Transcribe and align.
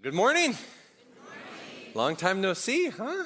Good 0.00 0.14
morning. 0.14 0.54
Long 1.92 2.14
time 2.14 2.40
no 2.40 2.54
see, 2.54 2.88
huh? 2.88 3.24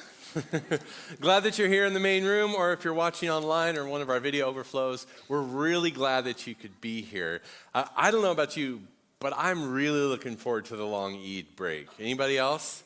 glad 1.21 1.43
that 1.43 1.59
you're 1.59 1.67
here 1.67 1.85
in 1.85 1.93
the 1.93 1.99
main 1.99 2.25
room, 2.25 2.55
or 2.55 2.73
if 2.73 2.83
you're 2.83 2.95
watching 2.95 3.29
online 3.29 3.77
or 3.77 3.85
one 3.85 4.01
of 4.01 4.09
our 4.09 4.19
video 4.19 4.47
overflows, 4.47 5.05
we're 5.27 5.43
really 5.43 5.91
glad 5.91 6.25
that 6.25 6.47
you 6.47 6.55
could 6.55 6.81
be 6.81 7.03
here. 7.03 7.43
Uh, 7.75 7.85
I 7.95 8.09
don't 8.09 8.23
know 8.23 8.31
about 8.31 8.57
you, 8.57 8.81
but 9.19 9.33
I'm 9.37 9.71
really 9.71 9.99
looking 9.99 10.35
forward 10.35 10.65
to 10.65 10.75
the 10.75 10.83
long 10.83 11.13
Eid 11.13 11.55
break. 11.55 11.89
Anybody 11.99 12.39
else? 12.39 12.81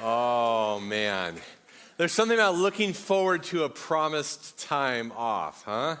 Oh, 0.00 0.80
man. 0.80 1.34
There's 1.98 2.12
something 2.12 2.38
about 2.38 2.54
looking 2.54 2.94
forward 2.94 3.42
to 3.44 3.64
a 3.64 3.68
promised 3.68 4.58
time 4.58 5.12
off, 5.14 5.64
huh? 5.64 5.96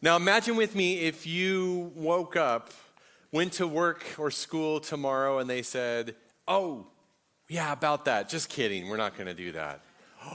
Now, 0.00 0.14
imagine 0.14 0.54
with 0.54 0.76
me 0.76 1.00
if 1.00 1.26
you 1.26 1.90
woke 1.96 2.36
up, 2.36 2.70
went 3.32 3.54
to 3.54 3.66
work 3.66 4.04
or 4.18 4.30
school 4.30 4.80
tomorrow, 4.80 5.38
and 5.38 5.48
they 5.48 5.62
said, 5.62 6.14
Oh, 6.48 6.86
yeah, 7.48 7.72
about 7.72 8.04
that. 8.06 8.28
Just 8.28 8.48
kidding. 8.48 8.88
We're 8.88 8.96
not 8.96 9.14
going 9.14 9.26
to 9.26 9.34
do 9.34 9.52
that. 9.52 9.82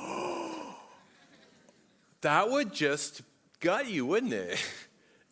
that 2.21 2.49
would 2.49 2.73
just 2.73 3.21
gut 3.59 3.87
you, 3.87 4.05
wouldn't 4.05 4.33
it? 4.33 4.63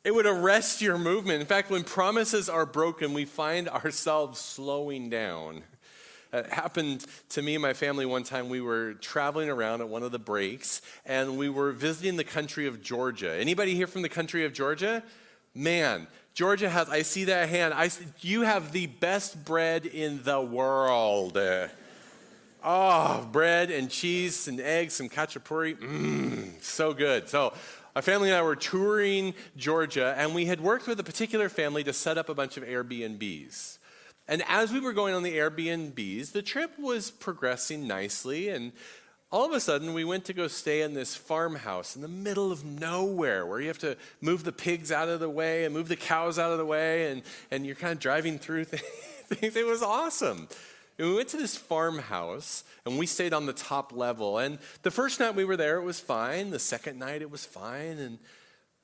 It 0.05 0.13
would 0.13 0.26
arrest 0.26 0.81
your 0.81 0.98
movement. 0.98 1.39
In 1.39 1.48
fact, 1.48 1.72
when 1.72 1.86
promises 1.86 2.49
are 2.49 2.66
broken, 2.66 3.13
we 3.13 3.23
find 3.23 3.70
ourselves 3.70 4.38
slowing 4.38 5.09
down. 5.09 5.64
It 6.34 6.52
happened 6.52 7.05
to 7.30 7.41
me 7.41 7.55
and 7.55 7.61
my 7.61 7.72
family 7.72 8.05
one 8.05 8.23
time. 8.23 8.50
We 8.50 8.59
were 8.59 8.95
traveling 8.95 9.50
around 9.50 9.80
at 9.80 9.88
one 9.88 10.03
of 10.03 10.11
the 10.11 10.20
breaks, 10.20 10.81
and 11.05 11.38
we 11.38 11.48
were 11.48 11.72
visiting 11.72 12.17
the 12.17 12.25
country 12.25 12.67
of 12.67 12.81
Georgia. 12.81 13.34
Anybody 13.34 13.75
here 13.75 13.88
from 13.88 14.02
the 14.02 14.09
country 14.09 14.44
of 14.44 14.52
Georgia? 14.52 15.03
Man, 15.55 16.08
Georgia 16.34 16.70
has, 16.70 16.90
I 16.90 17.04
see 17.04 17.26
that 17.26 17.50
hand. 17.50 17.73
I, 17.76 17.90
you 18.22 18.42
have 18.42 18.72
the 18.72 18.88
best 18.88 19.46
bread 19.46 19.86
in 19.86 20.23
the 20.23 20.42
world. 20.42 21.38
Oh, 22.64 23.28
bread 23.32 23.70
and 23.70 23.90
cheese 23.90 24.48
and 24.48 24.59
eggs, 24.59 24.94
some 24.94 25.09
khachapuri. 25.09 25.78
Mmm, 25.78 26.64
so 26.64 26.94
good. 26.94 27.30
So, 27.30 27.53
my 27.94 28.02
family 28.02 28.30
and 28.30 28.38
I 28.38 28.42
were 28.42 28.56
touring 28.56 29.36
Georgia, 29.56 30.16
and 30.17 30.34
we 30.34 30.45
had 30.45 30.59
worked 30.59 30.88
with 30.88 31.00
a 31.00 31.03
particular 31.03 31.48
family 31.48 31.84
to 31.84 31.94
set 31.94 32.17
up 32.17 32.28
a 32.28 32.34
bunch 32.34 32.58
of 32.58 32.64
Airbnbs. 32.64 33.78
And 34.28 34.42
as 34.47 34.73
we 34.73 34.80
were 34.80 34.94
going 34.94 35.14
on 35.14 35.22
the 35.22 35.36
Airbnbs, 35.36 36.31
the 36.31 36.42
trip 36.42 36.72
was 36.80 37.12
progressing 37.12 37.86
nicely, 37.86 38.50
and 38.50 38.72
all 39.34 39.48
of 39.48 39.52
a 39.52 39.59
sudden, 39.59 39.95
we 39.95 40.06
went 40.06 40.26
to 40.26 40.34
go 40.34 40.48
stay 40.48 40.84
in 40.84 40.94
this 40.94 41.16
farmhouse 41.16 41.95
in 41.95 42.03
the 42.03 42.08
middle 42.08 42.52
of 42.52 42.64
nowhere 42.64 43.48
where 43.48 43.59
you 43.59 43.67
have 43.67 43.80
to 43.80 43.98
move 44.22 44.44
the 44.44 44.52
pigs 44.52 44.92
out 44.92 45.09
of 45.09 45.20
the 45.20 45.30
way 45.30 45.66
and 45.66 45.73
move 45.73 45.88
the 45.88 45.95
cows 45.95 46.38
out 46.38 46.52
of 46.52 46.59
the 46.59 46.66
way, 46.66 47.12
and, 47.12 47.23
and 47.50 47.66
you're 47.66 47.73
kind 47.73 47.94
of 47.94 48.00
driving 48.00 48.38
through 48.38 48.64
things. 48.66 49.56
It 49.56 49.66
was 49.66 49.81
awesome. 49.81 50.48
And 51.00 51.08
we 51.08 51.16
went 51.16 51.30
to 51.30 51.38
this 51.38 51.58
farmhouse 51.58 52.64
and 52.86 53.00
we 53.00 53.08
stayed 53.08 53.34
on 53.34 53.48
the 53.48 53.53
top 53.53 53.92
level. 53.92 54.38
And 54.38 54.59
the 54.84 54.92
first 54.92 55.20
night 55.20 55.34
we 55.34 55.45
were 55.45 55.58
there, 55.58 55.78
it 55.78 55.84
was 55.84 56.00
fine. 56.00 56.52
The 56.52 56.59
second 56.59 57.00
night, 57.00 57.23
it 57.23 57.31
was 57.31 57.44
fine. 57.44 57.97
And 57.97 58.20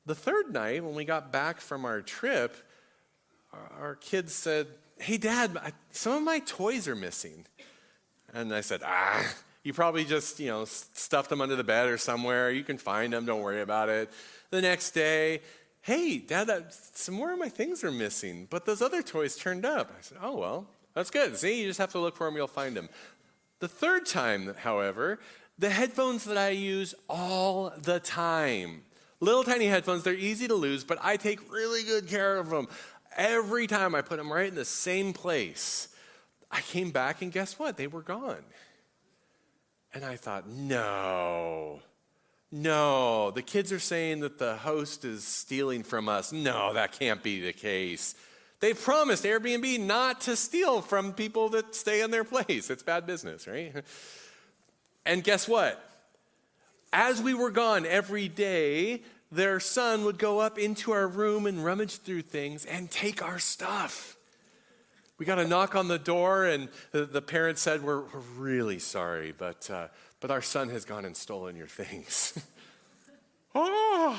the 0.08 0.16
third 0.16 0.52
night, 0.52 0.84
when 0.84 0.96
we 0.96 1.06
got 1.06 1.32
back 1.32 1.62
from 1.62 1.86
our 1.86 2.02
trip, 2.02 2.58
our 3.80 3.94
kids 3.94 4.34
said, 4.34 4.66
Hey, 4.98 5.18
Dad, 5.18 5.56
some 5.92 6.14
of 6.14 6.24
my 6.24 6.40
toys 6.40 6.88
are 6.88 6.96
missing. 6.96 7.46
And 8.34 8.52
I 8.52 8.62
said, 8.62 8.82
Ah, 8.84 9.32
you 9.70 9.74
probably 9.74 10.04
just, 10.04 10.40
you 10.40 10.48
know, 10.48 10.66
stuffed 10.66 11.30
them 11.30 11.42
under 11.42 11.56
the 11.56 11.64
bed 11.64 11.90
or 11.90 12.00
somewhere. 12.00 12.50
You 12.50 12.64
can 12.64 12.80
find 12.80 13.14
them, 13.14 13.28
don't 13.28 13.44
worry 13.44 13.62
about 13.62 13.88
it. 13.88 14.10
The 14.50 14.64
next 14.64 14.92
day, 14.96 15.42
hey, 15.82 16.18
Dad, 16.18 16.48
that, 16.48 16.74
some 16.74 17.14
more 17.14 17.32
of 17.32 17.38
my 17.38 17.50
things 17.50 17.84
are 17.84 17.92
missing, 17.92 18.48
but 18.50 18.66
those 18.66 18.82
other 18.82 19.04
toys 19.04 19.36
turned 19.36 19.68
up. 19.68 19.92
I 19.96 20.02
said, 20.02 20.18
oh, 20.24 20.36
well, 20.36 20.66
that's 20.96 21.12
good. 21.12 21.38
See, 21.38 21.62
you 21.62 21.68
just 21.68 21.78
have 21.78 21.92
to 21.92 22.00
look 22.00 22.18
for 22.18 22.26
them, 22.26 22.36
you'll 22.36 22.48
find 22.48 22.76
them. 22.76 22.90
The 23.60 23.68
third 23.68 24.08
time, 24.08 24.56
however, 24.58 25.20
the 25.60 25.70
headphones 25.70 26.24
that 26.24 26.38
I 26.40 26.50
use 26.50 26.96
all 27.08 27.72
the 27.78 28.00
time. 28.00 28.82
Little 29.20 29.44
tiny 29.44 29.68
headphones, 29.68 30.02
they're 30.02 30.16
easy 30.16 30.48
to 30.48 30.56
lose, 30.56 30.84
but 30.84 30.98
I 31.04 31.16
take 31.16 31.54
really 31.54 31.84
good 31.84 32.08
care 32.08 32.38
of 32.38 32.50
them. 32.50 32.70
Every 33.16 33.68
time 33.68 33.94
I 33.94 34.02
put 34.02 34.18
them 34.18 34.34
right 34.34 34.48
in 34.48 34.56
the 34.56 34.66
same 34.66 35.14
place. 35.14 35.90
I 36.50 36.62
came 36.62 36.90
back 36.90 37.22
and 37.22 37.32
guess 37.32 37.60
what? 37.60 37.78
They 37.78 37.86
were 37.86 38.02
gone. 38.02 38.44
And 39.94 40.06
I 40.06 40.16
thought, 40.16 40.48
no, 40.48 41.80
no, 42.52 43.32
the 43.32 43.42
kids 43.42 43.72
are 43.72 43.80
saying 43.80 44.20
that 44.20 44.38
the 44.38 44.56
host 44.56 45.04
is 45.04 45.24
stealing 45.24 45.84
from 45.84 46.08
us. 46.08 46.32
No, 46.32 46.74
that 46.74 46.92
can't 46.92 47.24
be 47.24 47.42
the 47.42 47.54
case. 47.54 48.16
They 48.60 48.74
promised 48.74 49.24
Airbnb 49.24 49.80
not 49.80 50.22
to 50.22 50.36
steal 50.36 50.82
from 50.82 51.14
people 51.14 51.50
that 51.50 51.74
stay 51.74 52.02
in 52.02 52.12
their 52.12 52.24
place. 52.24 52.70
It's 52.70 52.84
bad 52.84 53.06
business, 53.06 53.48
right? 53.48 53.74
And 55.06 55.24
guess 55.24 55.48
what? 55.48 55.84
As 56.92 57.22
we 57.22 57.34
were 57.34 57.52
gone 57.52 57.86
every 57.86 58.28
day, 58.28 59.02
their 59.32 59.60
son 59.60 60.04
would 60.06 60.18
go 60.18 60.40
up 60.40 60.58
into 60.58 60.92
our 60.92 61.08
room 61.08 61.46
and 61.46 61.64
rummage 61.64 61.98
through 61.98 62.24
things 62.24 62.66
and 62.66 62.90
take 62.92 63.24
our 63.24 63.40
stuff. 63.40 64.18
We 65.20 65.26
got 65.26 65.38
a 65.38 65.46
knock 65.46 65.76
on 65.76 65.90
the 65.90 66.00
door, 66.00 66.46
and 66.46 66.70
the, 66.94 67.06
the 67.06 67.22
parents 67.22 67.62
said, 67.62 67.84
We're, 67.84 68.04
we're 68.04 68.22
really 68.38 68.80
sorry, 68.80 69.34
but, 69.38 69.70
uh, 69.70 69.90
but 70.22 70.32
our 70.32 70.42
son 70.42 70.70
has 70.70 70.86
gone 70.86 71.04
and 71.04 71.16
stolen 71.16 71.58
your 71.58 71.68
things. 71.68 72.40
oh! 73.56 74.18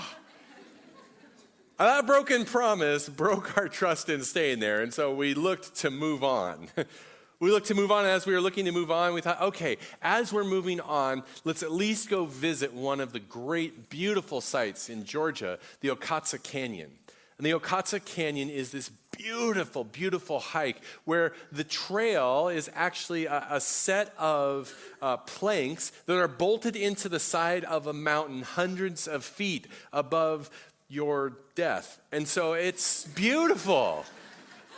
That 1.79 2.07
broken 2.07 2.45
promise 2.45 3.09
broke 3.09 3.57
our 3.57 3.67
trust 3.67 4.11
in 4.11 4.23
staying 4.23 4.61
there, 4.61 4.83
and 4.83 4.93
so 4.93 5.15
we 5.15 5.33
looked 5.33 5.77
to 5.77 5.91
move 5.91 6.23
on. 6.23 6.69
we 7.41 7.51
looked 7.51 7.69
to 7.69 7.75
move 7.75 7.91
on, 7.91 8.05
and 8.05 8.13
as 8.13 8.27
we 8.27 8.35
were 8.35 8.41
looking 8.43 8.67
to 8.67 8.73
move 8.73 8.91
on, 8.91 9.15
we 9.15 9.23
thought, 9.23 9.41
okay, 9.41 9.79
as 10.03 10.35
we're 10.35 10.45
moving 10.45 10.81
on, 10.81 11.23
let's 11.45 11.63
at 11.63 11.73
least 11.73 12.11
go 12.11 12.27
visit 12.27 12.75
one 12.75 13.01
of 13.01 13.15
the 13.15 13.21
great, 13.21 13.89
beautiful 13.89 14.43
sites 14.43 14.91
in 14.91 15.07
Georgia, 15.07 15.59
the 15.81 15.89
Okatse 15.89 16.43
Canyon. 16.43 16.91
And 17.39 17.47
the 17.47 17.53
Okatse 17.53 18.05
Canyon 18.05 18.51
is 18.51 18.71
this 18.71 18.91
beautiful, 19.23 19.85
beautiful 19.85 20.41
hike 20.41 20.81
where 21.05 21.33
the 21.53 21.65
trail 21.65 22.49
is 22.49 22.71
actually 22.75 23.27
a, 23.27 23.47
a 23.51 23.61
set 23.61 24.15
of 24.19 24.75
uh, 25.03 25.17
planks 25.19 25.91
that 26.07 26.17
are 26.17 26.29
bolted 26.29 26.75
into 26.77 27.09
the 27.09 27.21
side 27.21 27.65
of 27.65 27.87
a 27.87 27.93
mountain 27.93 28.43
hundreds 28.43 29.07
of 29.07 29.25
feet 29.25 29.67
above 29.93 30.51
your 30.89 31.35
death. 31.55 32.01
And 32.11 32.27
so 32.27 32.55
it's 32.55 33.05
beautiful. 33.05 34.05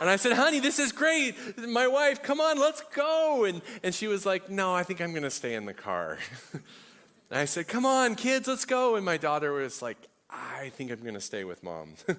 And 0.01 0.09
I 0.09 0.17
said, 0.17 0.33
honey, 0.33 0.59
this 0.59 0.79
is 0.79 0.91
great. 0.91 1.35
My 1.57 1.87
wife, 1.87 2.21
come 2.21 2.41
on, 2.41 2.59
let's 2.59 2.81
go. 2.95 3.45
And, 3.45 3.61
and 3.83 3.95
she 3.95 4.07
was 4.07 4.25
like, 4.25 4.49
no, 4.49 4.73
I 4.73 4.83
think 4.83 4.99
I'm 4.99 5.11
going 5.11 5.23
to 5.23 5.31
stay 5.31 5.55
in 5.55 5.65
the 5.65 5.73
car. 5.73 6.17
and 6.53 7.39
I 7.39 7.45
said, 7.45 7.67
come 7.67 7.85
on, 7.85 8.15
kids, 8.15 8.47
let's 8.47 8.65
go. 8.65 8.95
And 8.95 9.05
my 9.05 9.17
daughter 9.17 9.53
was 9.53 9.81
like, 9.81 9.97
I 10.29 10.69
think 10.75 10.91
I'm 10.91 11.01
going 11.01 11.13
to 11.13 11.21
stay 11.21 11.43
with 11.43 11.63
mom. 11.63 11.93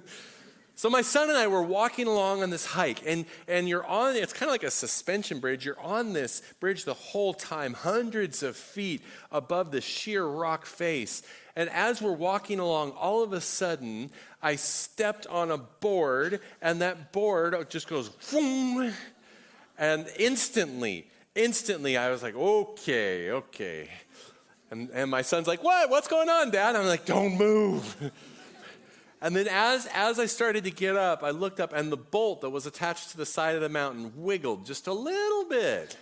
So 0.77 0.91
my 0.91 1.03
son 1.03 1.29
and 1.29 1.39
I 1.39 1.47
were 1.47 1.63
walking 1.63 2.09
along 2.09 2.43
on 2.43 2.51
this 2.51 2.67
hike, 2.67 3.03
and, 3.07 3.27
and 3.47 3.69
you're 3.69 3.87
on, 3.87 4.17
it's 4.17 4.33
kind 4.33 4.49
of 4.49 4.53
like 4.53 4.65
a 4.65 4.71
suspension 4.71 5.39
bridge. 5.39 5.65
You're 5.65 5.81
on 5.81 6.13
this 6.13 6.43
bridge 6.59 6.85
the 6.85 6.95
whole 6.95 7.33
time, 7.33 7.75
hundreds 7.75 8.43
of 8.43 8.57
feet 8.57 9.01
above 9.31 9.71
the 9.71 9.81
sheer 9.81 10.25
rock 10.25 10.67
face. 10.67 11.23
And 11.55 11.71
as 11.71 12.03
we're 12.03 12.13
walking 12.13 12.59
along, 12.59 12.91
all 12.93 13.23
of 13.23 13.33
a 13.33 13.41
sudden, 13.41 14.11
I 14.43 14.57
stepped 14.57 15.29
on 15.29 15.53
a 15.53 15.59
board, 15.59 16.41
and 16.61 16.83
that 16.83 17.13
board 17.13 17.71
just 17.71 17.87
goes, 17.87 18.11
and 19.79 20.09
instantly, 20.19 21.07
instantly, 21.37 21.97
I 21.97 22.11
was 22.11 22.25
like, 22.25 22.35
okay, 22.35 23.31
okay. 23.31 23.91
And, 24.73 24.91
and 24.91 25.09
my 25.09 25.23
son's 25.23 25.47
like, 25.47 25.63
what? 25.63 25.89
What's 25.89 26.09
going 26.09 26.29
on, 26.29 26.51
Dad? 26.51 26.75
I'm 26.75 26.87
like, 26.87 27.07
don't 27.07 27.39
move. 27.39 28.11
And 29.25 29.35
then 29.35 29.49
as, 29.49 29.89
as 29.95 30.19
I 30.19 30.27
started 30.27 30.65
to 30.65 30.71
get 30.71 30.97
up, 30.97 31.23
I 31.23 31.31
looked 31.31 31.59
up 31.59 31.73
and 31.73 31.91
the 31.91 31.97
bolt 31.97 32.43
that 32.43 32.51
was 32.51 32.67
attached 32.67 33.13
to 33.13 33.17
the 33.17 33.25
side 33.25 33.55
of 33.55 33.63
the 33.63 33.71
mountain 33.71 34.13
wiggled 34.17 34.67
just 34.67 34.87
a 34.87 34.93
little 34.93 35.47
bit. 35.47 35.97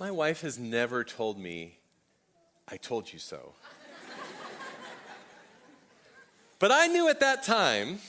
My 0.00 0.10
wife 0.10 0.40
has 0.40 0.58
never 0.58 1.04
told 1.04 1.38
me, 1.38 1.78
I 2.66 2.78
told 2.78 3.12
you 3.12 3.20
so. 3.20 3.54
but 6.58 6.72
I 6.72 6.88
knew 6.88 7.08
at 7.08 7.20
that 7.20 7.44
time 7.44 8.00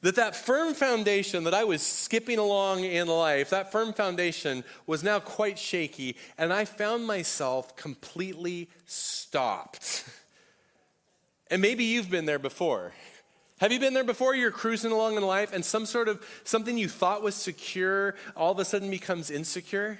that 0.00 0.16
that 0.16 0.34
firm 0.34 0.74
foundation 0.74 1.44
that 1.44 1.54
I 1.54 1.62
was 1.62 1.80
skipping 1.80 2.40
along 2.40 2.82
in 2.82 3.06
life, 3.06 3.50
that 3.50 3.70
firm 3.70 3.92
foundation 3.92 4.64
was 4.84 5.04
now 5.04 5.20
quite 5.20 5.60
shaky, 5.60 6.16
and 6.36 6.52
I 6.52 6.64
found 6.64 7.06
myself 7.06 7.76
completely 7.76 8.68
stopped. 8.84 10.02
And 11.50 11.62
maybe 11.62 11.84
you've 11.84 12.10
been 12.10 12.26
there 12.26 12.38
before. 12.38 12.92
Have 13.60 13.72
you 13.72 13.80
been 13.80 13.94
there 13.94 14.04
before? 14.04 14.34
You're 14.34 14.50
cruising 14.50 14.92
along 14.92 15.16
in 15.16 15.22
life 15.22 15.52
and 15.52 15.64
some 15.64 15.86
sort 15.86 16.08
of 16.08 16.24
something 16.44 16.76
you 16.76 16.88
thought 16.88 17.22
was 17.22 17.34
secure 17.34 18.14
all 18.36 18.52
of 18.52 18.58
a 18.58 18.64
sudden 18.64 18.90
becomes 18.90 19.30
insecure? 19.30 19.98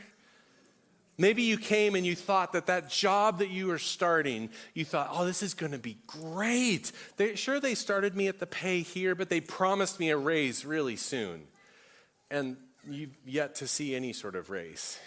Maybe 1.18 1.42
you 1.42 1.56
came 1.56 1.94
and 1.94 2.04
you 2.04 2.14
thought 2.14 2.52
that 2.52 2.66
that 2.66 2.90
job 2.90 3.38
that 3.38 3.48
you 3.48 3.68
were 3.68 3.78
starting, 3.78 4.50
you 4.74 4.84
thought, 4.84 5.08
oh, 5.10 5.24
this 5.24 5.42
is 5.42 5.54
going 5.54 5.72
to 5.72 5.78
be 5.78 5.96
great. 6.06 6.92
They, 7.16 7.36
sure, 7.36 7.58
they 7.58 7.74
started 7.74 8.14
me 8.14 8.28
at 8.28 8.38
the 8.38 8.46
pay 8.46 8.82
here, 8.82 9.14
but 9.14 9.30
they 9.30 9.40
promised 9.40 9.98
me 9.98 10.10
a 10.10 10.16
raise 10.18 10.66
really 10.66 10.96
soon. 10.96 11.46
and 12.30 12.56
you've 12.88 13.16
yet 13.24 13.54
to 13.56 13.66
see 13.66 13.94
any 13.94 14.12
sort 14.12 14.36
of 14.36 14.50
raise. 14.50 14.98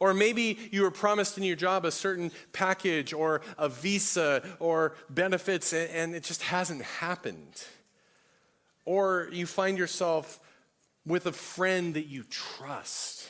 Or 0.00 0.14
maybe 0.14 0.58
you 0.70 0.82
were 0.82 0.90
promised 0.90 1.38
in 1.38 1.44
your 1.44 1.56
job 1.56 1.84
a 1.84 1.90
certain 1.90 2.30
package 2.52 3.12
or 3.12 3.40
a 3.56 3.68
visa 3.68 4.42
or 4.60 4.94
benefits 5.10 5.72
and 5.72 6.14
it 6.14 6.22
just 6.22 6.42
hasn't 6.42 6.82
happened. 6.82 7.64
Or 8.84 9.28
you 9.32 9.46
find 9.46 9.76
yourself 9.76 10.40
with 11.04 11.26
a 11.26 11.32
friend 11.32 11.94
that 11.94 12.06
you 12.06 12.22
trust. 12.24 13.28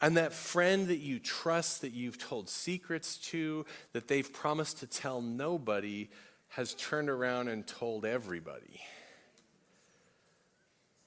And 0.00 0.16
that 0.16 0.32
friend 0.32 0.88
that 0.88 0.98
you 0.98 1.18
trust, 1.18 1.80
that 1.80 1.92
you've 1.92 2.18
told 2.18 2.48
secrets 2.48 3.16
to, 3.30 3.64
that 3.92 4.08
they've 4.08 4.30
promised 4.30 4.78
to 4.78 4.86
tell 4.86 5.20
nobody, 5.20 6.10
has 6.48 6.74
turned 6.74 7.10
around 7.10 7.48
and 7.48 7.66
told 7.66 8.04
everybody. 8.04 8.80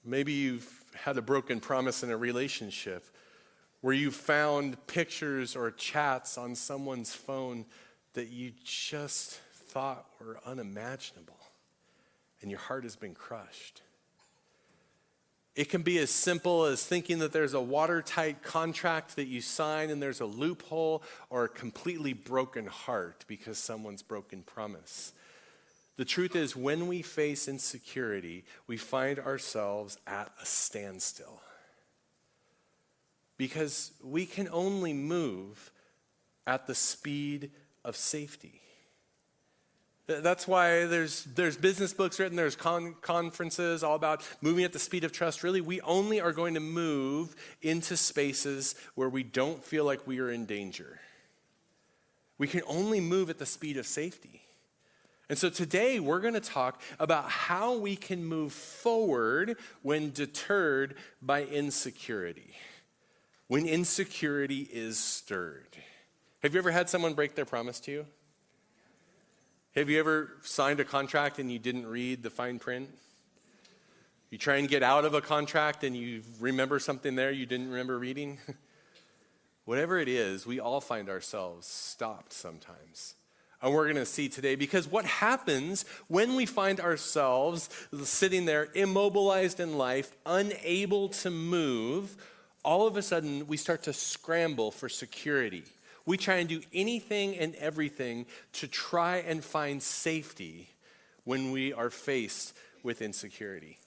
Maybe 0.04 0.34
you've 0.34 0.84
had 0.96 1.18
a 1.18 1.22
broken 1.22 1.60
promise 1.60 2.04
in 2.04 2.12
a 2.12 2.18
relationship 2.18 3.06
where 3.82 3.94
you 3.94 4.12
found 4.12 4.86
pictures 4.88 5.56
or 5.56 5.72
chats 5.72 6.38
on 6.38 6.56
someone's 6.56 7.14
phone 7.14 7.66
that 8.14 8.30
you 8.30 8.52
just 8.64 9.40
thought 9.54 10.06
were 10.20 10.40
unimaginable, 10.46 11.38
and 12.42 12.52
your 12.52 12.60
heart 12.60 12.84
has 12.84 12.96
been 12.96 13.14
crushed. 13.14 13.82
It 15.56 15.70
can 15.70 15.82
be 15.82 15.98
as 15.98 16.10
simple 16.10 16.66
as 16.66 16.86
thinking 16.86 17.20
that 17.20 17.34
there's 17.34 17.54
a 17.54 17.62
watertight 17.62 18.44
contract 18.44 19.16
that 19.16 19.28
you 19.28 19.42
sign 19.42 19.90
and 19.90 20.02
there's 20.02 20.22
a 20.22 20.26
loophole, 20.26 21.04
or 21.30 21.46
a 21.46 21.50
completely 21.50 22.14
broken 22.14 22.66
heart 22.66 23.26
because 23.28 23.58
someone's 23.58 24.02
broken 24.02 24.42
promise. 24.42 25.14
The 25.98 26.06
truth 26.06 26.36
is, 26.36 26.56
when 26.56 26.88
we 26.88 27.02
face 27.02 27.50
insecurity, 27.50 28.46
we 28.68 28.78
find 28.78 29.20
ourselves 29.20 29.98
at 30.08 30.32
a 30.42 30.46
standstill 30.46 31.42
because 33.40 33.94
we 34.04 34.26
can 34.26 34.50
only 34.52 34.92
move 34.92 35.72
at 36.46 36.68
the 36.68 36.76
speed 36.76 37.52
of 37.86 37.96
safety. 37.96 38.62
That's 40.08 40.46
why 40.46 40.86
there's, 40.88 41.24
there's 41.24 41.56
business 41.56 41.94
books 41.94 42.20
written, 42.20 42.36
there's 42.36 42.58
con- 42.58 42.96
conferences 43.02 43.82
all 43.82 43.96
about 43.96 44.28
moving 44.42 44.66
at 44.66 44.74
the 44.74 44.80
speed 44.80 45.06
of 45.06 45.14
trust. 45.14 45.42
Really, 45.42 45.62
we 45.62 45.80
only 45.82 46.20
are 46.20 46.34
going 46.34 46.56
to 46.56 46.60
move 46.60 47.36
into 47.62 47.96
spaces 47.96 48.76
where 48.96 49.08
we 49.08 49.24
don't 49.24 49.64
feel 49.64 49.86
like 49.86 50.06
we 50.06 50.20
are 50.20 50.30
in 50.30 50.46
danger. 50.46 51.00
We 52.38 52.48
can 52.48 52.62
only 52.68 53.00
move 53.00 53.30
at 53.30 53.40
the 53.40 53.46
speed 53.46 53.78
of 53.78 53.88
safety. 53.88 54.42
And 55.30 55.38
so 55.38 55.50
today 55.50 56.02
we're 56.02 56.20
going 56.20 56.34
to 56.34 56.42
talk 56.42 56.82
about 57.00 57.30
how 57.30 57.78
we 57.78 57.96
can 57.96 58.26
move 58.26 58.52
forward 58.52 59.56
when 59.82 60.12
deterred 60.12 60.96
by 61.22 61.44
insecurity 61.44 62.56
when 63.50 63.66
insecurity 63.66 64.70
is 64.72 64.98
stirred. 65.00 65.76
Have 66.44 66.54
you 66.54 66.60
ever 66.60 66.70
had 66.70 66.88
someone 66.88 67.16
break 67.16 67.34
their 67.34 67.46
promise 67.46 67.80
to 67.82 67.92
you? 67.92 68.06
Have 69.76 69.90
you 69.90 70.00
ever 70.00 70.30
signed 70.44 70.80
a 70.80 70.86
contract 70.86 71.40
and 71.40 71.52
you 71.52 71.58
didn't 71.58 71.88
read 71.88 72.22
the 72.22 72.30
fine 72.30 72.60
print? 72.60 72.90
You 74.30 74.38
try 74.38 74.58
and 74.58 74.70
get 74.70 74.84
out 74.84 75.04
of 75.04 75.16
a 75.16 75.22
contract 75.22 75.84
and 75.84 75.98
you 75.98 76.22
remember 76.40 76.78
something 76.78 77.16
there 77.16 77.32
you 77.32 77.48
didn't 77.48 77.70
remember 77.70 77.98
reading? 77.98 78.38
Whatever 79.66 79.98
it 79.98 80.08
is, 80.08 80.46
we 80.46 80.60
all 80.60 80.80
find 80.80 81.10
ourselves 81.10 81.66
stopped 81.66 82.34
sometimes. 82.34 83.16
And 83.64 83.74
we're 83.74 83.86
going 83.86 83.96
to 83.96 84.06
see 84.06 84.30
today 84.30 84.56
because 84.56 84.88
what 84.88 85.06
happens 85.06 85.86
when 86.08 86.36
we 86.36 86.46
find 86.46 86.80
ourselves 86.80 87.70
sitting 88.04 88.46
there 88.46 88.70
immobilized 88.76 89.60
in 89.60 89.76
life, 89.76 90.12
unable 90.26 91.10
to 91.10 91.32
move, 91.32 92.16
all 92.64 92.88
of 92.88 92.98
a 92.98 93.02
sudden 93.02 93.48
we 93.48 93.58
start 93.58 93.84
to 93.84 93.94
scramble 93.94 94.72
for 94.72 94.90
security. 94.90 95.64
We 96.06 96.18
try 96.18 96.36
and 96.36 96.50
do 96.50 96.62
anything 96.74 97.38
and 97.38 97.56
everything 97.56 98.26
to 98.54 98.68
try 98.68 99.18
and 99.18 99.44
find 99.44 99.82
safety 99.82 100.70
when 101.24 101.52
we 101.52 101.74
are 101.74 101.90
faced 101.90 102.56
with 102.84 103.02
insecurity. 103.02 103.78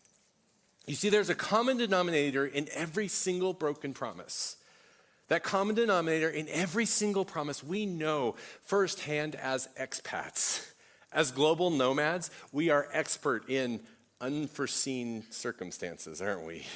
You 0.87 0.95
see, 0.95 1.09
there's 1.09 1.31
a 1.31 1.35
common 1.35 1.77
denominator 1.77 2.47
in 2.47 2.69
every 2.73 3.09
single 3.09 3.53
broken 3.53 3.95
promise. 3.95 4.57
That 5.29 5.43
common 5.43 5.75
denominator 5.75 6.29
in 6.29 6.49
every 6.49 6.85
single 6.87 7.25
promise 7.25 7.63
we 7.63 7.87
know 7.87 8.35
firsthand 8.65 9.35
as 9.37 9.69
expats. 9.81 10.69
As 11.13 11.31
global 11.31 11.71
nomads, 11.71 12.31
we 12.53 12.71
are 12.71 12.89
expert 12.93 13.49
in 13.49 13.81
unforeseen 14.21 15.25
circumstances, 15.31 16.23
aren't 16.23 16.47
we? 16.47 16.67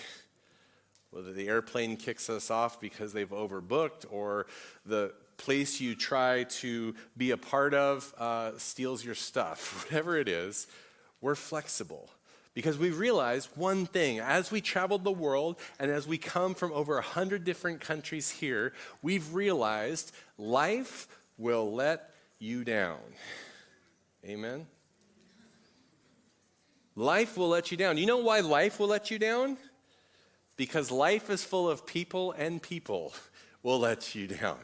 Whether 1.17 1.33
the 1.33 1.49
airplane 1.49 1.97
kicks 1.97 2.29
us 2.29 2.51
off 2.51 2.79
because 2.79 3.15
they've 3.15 3.31
overbooked 3.31 4.05
or 4.11 4.47
the 4.85 5.15
place 5.39 5.81
you 5.81 5.95
try 5.95 6.45
to 6.45 6.95
be 7.17 7.31
a 7.31 7.39
part 7.39 7.73
of 7.73 8.13
uh, 8.19 8.51
steals 8.59 9.03
your 9.03 9.15
stuff, 9.15 9.85
whatever 9.91 10.19
it 10.19 10.29
is, 10.29 10.67
we're 11.23 11.35
flexible. 11.35 12.11
Because 12.53 12.77
we 12.77 12.91
realize 12.91 13.49
one 13.55 13.87
thing 13.87 14.19
as 14.21 14.51
we 14.51 14.61
traveled 14.61 15.05
the 15.05 15.13
world 15.13 15.59
and 15.79 15.91
as 15.91 16.07
we 16.07 16.19
come 16.19 16.55
from 16.55 16.71
over 16.73 16.97
100 16.97 17.45
different 17.45 17.81
countries 17.81 18.29
here, 18.29 18.75
we've 19.01 19.33
realized 19.33 20.13
life 20.37 21.09
will 21.39 21.73
let 21.73 22.11
you 22.39 22.63
down. 22.63 22.99
Amen? 24.23 24.67
Life 26.95 27.39
will 27.39 27.49
let 27.49 27.71
you 27.71 27.79
down. 27.79 27.97
You 27.97 28.05
know 28.05 28.19
why 28.19 28.41
life 28.41 28.79
will 28.79 28.89
let 28.89 29.11
you 29.11 29.19
down? 29.19 29.57
Because 30.57 30.91
life 30.91 31.31
is 31.31 31.45
full 31.45 31.69
of 31.69 31.87
people 31.87 32.33
and 32.33 32.63
people 32.63 33.13
will 33.63 33.79
let 33.79 34.15
you 34.15 34.27
down. 34.27 34.59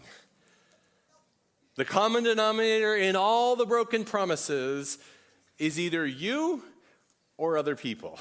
The 1.76 1.84
common 1.84 2.24
denominator 2.24 2.94
in 2.94 3.16
all 3.16 3.56
the 3.56 3.66
broken 3.66 4.04
promises 4.04 4.98
is 5.58 5.78
either 5.78 6.06
you 6.06 6.62
or 7.36 7.56
other 7.56 7.76
people. 7.76 8.18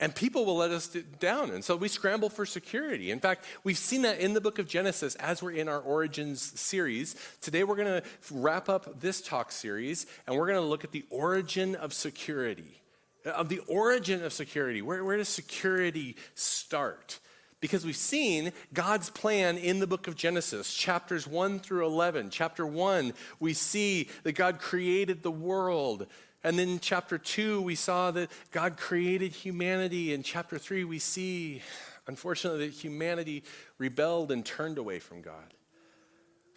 And 0.00 0.14
people 0.14 0.44
will 0.44 0.56
let 0.56 0.70
us 0.70 0.88
down. 1.18 1.50
And 1.50 1.64
so 1.64 1.74
we 1.74 1.88
scramble 1.88 2.28
for 2.28 2.46
security. 2.46 3.10
In 3.10 3.18
fact, 3.18 3.44
we've 3.64 3.78
seen 3.78 4.02
that 4.02 4.20
in 4.20 4.32
the 4.32 4.40
book 4.40 4.60
of 4.60 4.68
Genesis 4.68 5.16
as 5.16 5.42
we're 5.42 5.52
in 5.52 5.68
our 5.68 5.80
Origins 5.80 6.40
series. 6.60 7.16
Today 7.40 7.64
we're 7.64 7.74
going 7.74 8.02
to 8.02 8.08
wrap 8.30 8.68
up 8.68 9.00
this 9.00 9.20
talk 9.20 9.50
series 9.50 10.06
and 10.26 10.36
we're 10.36 10.46
going 10.46 10.60
to 10.60 10.64
look 10.64 10.84
at 10.84 10.92
the 10.92 11.04
origin 11.10 11.74
of 11.74 11.92
security 11.92 12.80
of 13.24 13.48
the 13.48 13.60
origin 13.66 14.22
of 14.22 14.32
security. 14.32 14.82
Where, 14.82 15.04
where 15.04 15.16
does 15.16 15.28
security 15.28 16.16
start? 16.34 17.18
Because 17.60 17.84
we've 17.84 17.96
seen 17.96 18.52
God's 18.72 19.10
plan 19.10 19.58
in 19.58 19.80
the 19.80 19.86
book 19.86 20.06
of 20.06 20.14
Genesis, 20.14 20.72
chapters 20.72 21.26
1 21.26 21.58
through 21.58 21.84
11. 21.86 22.30
Chapter 22.30 22.64
1, 22.64 23.12
we 23.40 23.52
see 23.52 24.08
that 24.22 24.32
God 24.32 24.60
created 24.60 25.22
the 25.22 25.30
world. 25.30 26.06
And 26.44 26.56
then 26.56 26.78
chapter 26.78 27.18
2, 27.18 27.60
we 27.60 27.74
saw 27.74 28.12
that 28.12 28.30
God 28.52 28.76
created 28.76 29.32
humanity. 29.32 30.12
In 30.12 30.22
chapter 30.22 30.56
3, 30.56 30.84
we 30.84 31.00
see, 31.00 31.62
unfortunately, 32.06 32.68
that 32.68 32.74
humanity 32.74 33.42
rebelled 33.76 34.30
and 34.30 34.46
turned 34.46 34.78
away 34.78 35.00
from 35.00 35.20
God. 35.20 35.54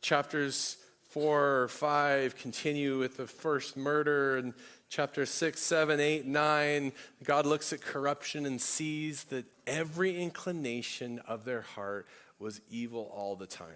Chapters 0.02 0.78
4 1.10 1.64
or 1.64 1.68
5 1.68 2.36
continue 2.36 3.00
with 3.00 3.18
the 3.18 3.28
first 3.28 3.76
murder 3.76 4.38
and 4.38 4.54
chapter 4.92 5.26
6, 5.26 5.60
7, 5.60 6.02
8, 6.02 6.26
9, 6.26 6.92
God 7.24 7.46
looks 7.46 7.72
at 7.72 7.80
corruption 7.80 8.46
and 8.46 8.62
sees 8.62 9.24
that 9.26 9.46
every 9.66 10.22
inclination 10.22 11.20
of 11.20 11.46
their 11.46 11.62
heart 11.62 12.06
was 12.40 12.60
evil 12.70 13.10
all 13.16 13.38
the 13.38 13.48
time. 13.48 13.68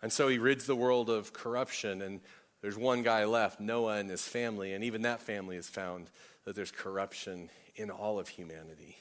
And 0.00 0.10
so 0.10 0.28
he 0.28 0.38
rids 0.38 0.64
the 0.64 0.74
world 0.74 1.10
of 1.10 1.34
corruption, 1.34 2.00
and 2.00 2.20
there's 2.62 2.78
one 2.78 3.02
guy 3.02 3.26
left, 3.26 3.60
Noah 3.60 3.98
and 3.98 4.08
his 4.08 4.26
family, 4.26 4.72
and 4.72 4.82
even 4.82 5.02
that 5.02 5.20
family 5.20 5.56
has 5.56 5.68
found 5.68 6.08
that 6.46 6.56
there's 6.56 6.70
corruption 6.70 7.50
in 7.76 7.90
all 7.90 8.18
of 8.18 8.28
humanity. 8.28 8.96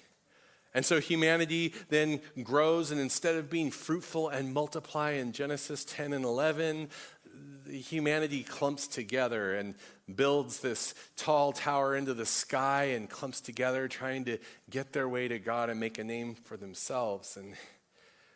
And 0.73 0.85
so 0.85 0.99
humanity 0.99 1.73
then 1.89 2.19
grows, 2.41 2.91
and 2.91 2.99
instead 2.99 3.35
of 3.35 3.49
being 3.49 3.71
fruitful 3.71 4.29
and 4.29 4.53
multiply 4.53 5.11
in 5.11 5.31
Genesis 5.31 5.85
10 5.85 6.13
and 6.13 6.25
11, 6.25 6.89
humanity 7.69 8.43
clumps 8.43 8.87
together 8.87 9.55
and 9.55 9.75
builds 10.13 10.59
this 10.59 10.93
tall 11.15 11.53
tower 11.53 11.95
into 11.95 12.13
the 12.13 12.25
sky 12.25 12.85
and 12.85 13.09
clumps 13.09 13.41
together, 13.41 13.87
trying 13.87 14.25
to 14.25 14.37
get 14.69 14.93
their 14.93 15.07
way 15.07 15.27
to 15.27 15.39
God 15.39 15.69
and 15.69 15.79
make 15.79 15.97
a 15.97 16.03
name 16.03 16.35
for 16.35 16.57
themselves. 16.57 17.37
And 17.37 17.53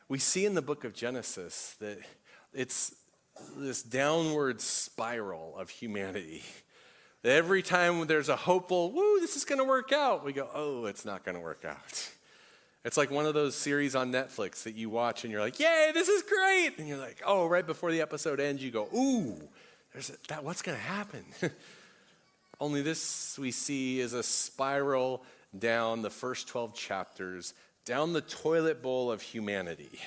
we 0.08 0.20
see 0.20 0.46
in 0.46 0.54
the 0.54 0.62
book 0.62 0.84
of 0.84 0.94
Genesis 0.94 1.76
that 1.80 2.00
it's 2.54 2.96
this 3.56 3.84
downward 3.84 4.62
spiral 4.62 5.56
of 5.58 5.70
humanity. 5.70 6.44
Every 7.24 7.62
time 7.62 8.08
there's 8.08 8.30
a 8.30 8.36
hopeful, 8.36 8.92
woo, 8.92 9.20
this 9.20 9.36
is 9.36 9.44
going 9.44 9.60
to 9.60 9.66
work 9.66 9.92
out, 9.92 10.24
we 10.24 10.34
go, 10.34 10.50
oh, 10.54 10.86
it's 10.86 11.06
not 11.06 11.26
going 11.26 11.36
to 11.36 11.42
work 11.42 11.66
out. 11.66 12.10
It's 12.86 12.98
like 12.98 13.12
one 13.12 13.26
of 13.26 13.34
those 13.34 13.56
series 13.56 13.96
on 13.96 14.12
Netflix 14.12 14.64
that 14.64 14.76
you 14.76 14.90
watch 14.90 15.24
and 15.24 15.32
you're 15.32 15.42
like, 15.42 15.60
yay, 15.60 15.92
this 15.94 16.08
is 16.08 16.24
great. 16.24 16.78
And 16.78 16.88
you're 16.88 16.98
like, 16.98 17.22
oh, 17.26 17.48
right 17.48 17.66
before 17.66 17.92
the 17.92 18.02
episode 18.02 18.40
ends, 18.40 18.64
you 18.64 18.72
go, 18.72 18.88
ooh, 18.96 19.36
there's 19.94 20.10
a, 20.10 20.14
that, 20.30 20.44
what's 20.44 20.62
going 20.62 20.78
to 20.78 20.84
happen? 20.84 21.26
Only 22.60 22.82
this 22.82 23.38
we 23.38 23.52
see 23.52 24.00
is 24.00 24.14
a 24.14 24.24
spiral 24.24 25.24
down 25.58 26.02
the 26.02 26.10
first 26.10 26.48
12 26.48 26.74
chapters, 26.74 27.54
down 27.86 28.14
the 28.14 28.22
toilet 28.22 28.82
bowl 28.82 29.12
of 29.12 29.22
humanity. 29.22 30.00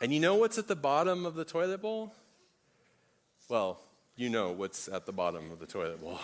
And 0.00 0.12
you 0.12 0.20
know 0.20 0.36
what's 0.36 0.58
at 0.58 0.68
the 0.68 0.76
bottom 0.76 1.26
of 1.26 1.34
the 1.34 1.44
toilet 1.44 1.82
bowl? 1.82 2.14
Well, 3.48 3.80
you 4.16 4.30
know 4.30 4.52
what's 4.52 4.88
at 4.88 5.06
the 5.06 5.12
bottom 5.12 5.50
of 5.50 5.58
the 5.58 5.66
toilet 5.66 6.00
bowl. 6.00 6.18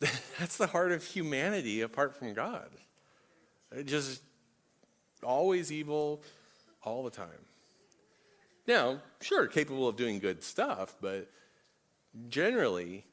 That's 0.38 0.56
the 0.56 0.66
heart 0.66 0.92
of 0.92 1.04
humanity 1.04 1.80
apart 1.80 2.16
from 2.16 2.34
God. 2.34 2.68
Just 3.84 4.22
always 5.22 5.70
evil 5.72 6.22
all 6.82 7.02
the 7.02 7.10
time. 7.10 7.28
Now, 8.66 9.00
sure, 9.20 9.46
capable 9.46 9.88
of 9.88 9.96
doing 9.96 10.18
good 10.18 10.42
stuff, 10.42 10.96
but 11.00 11.30
generally, 12.28 13.04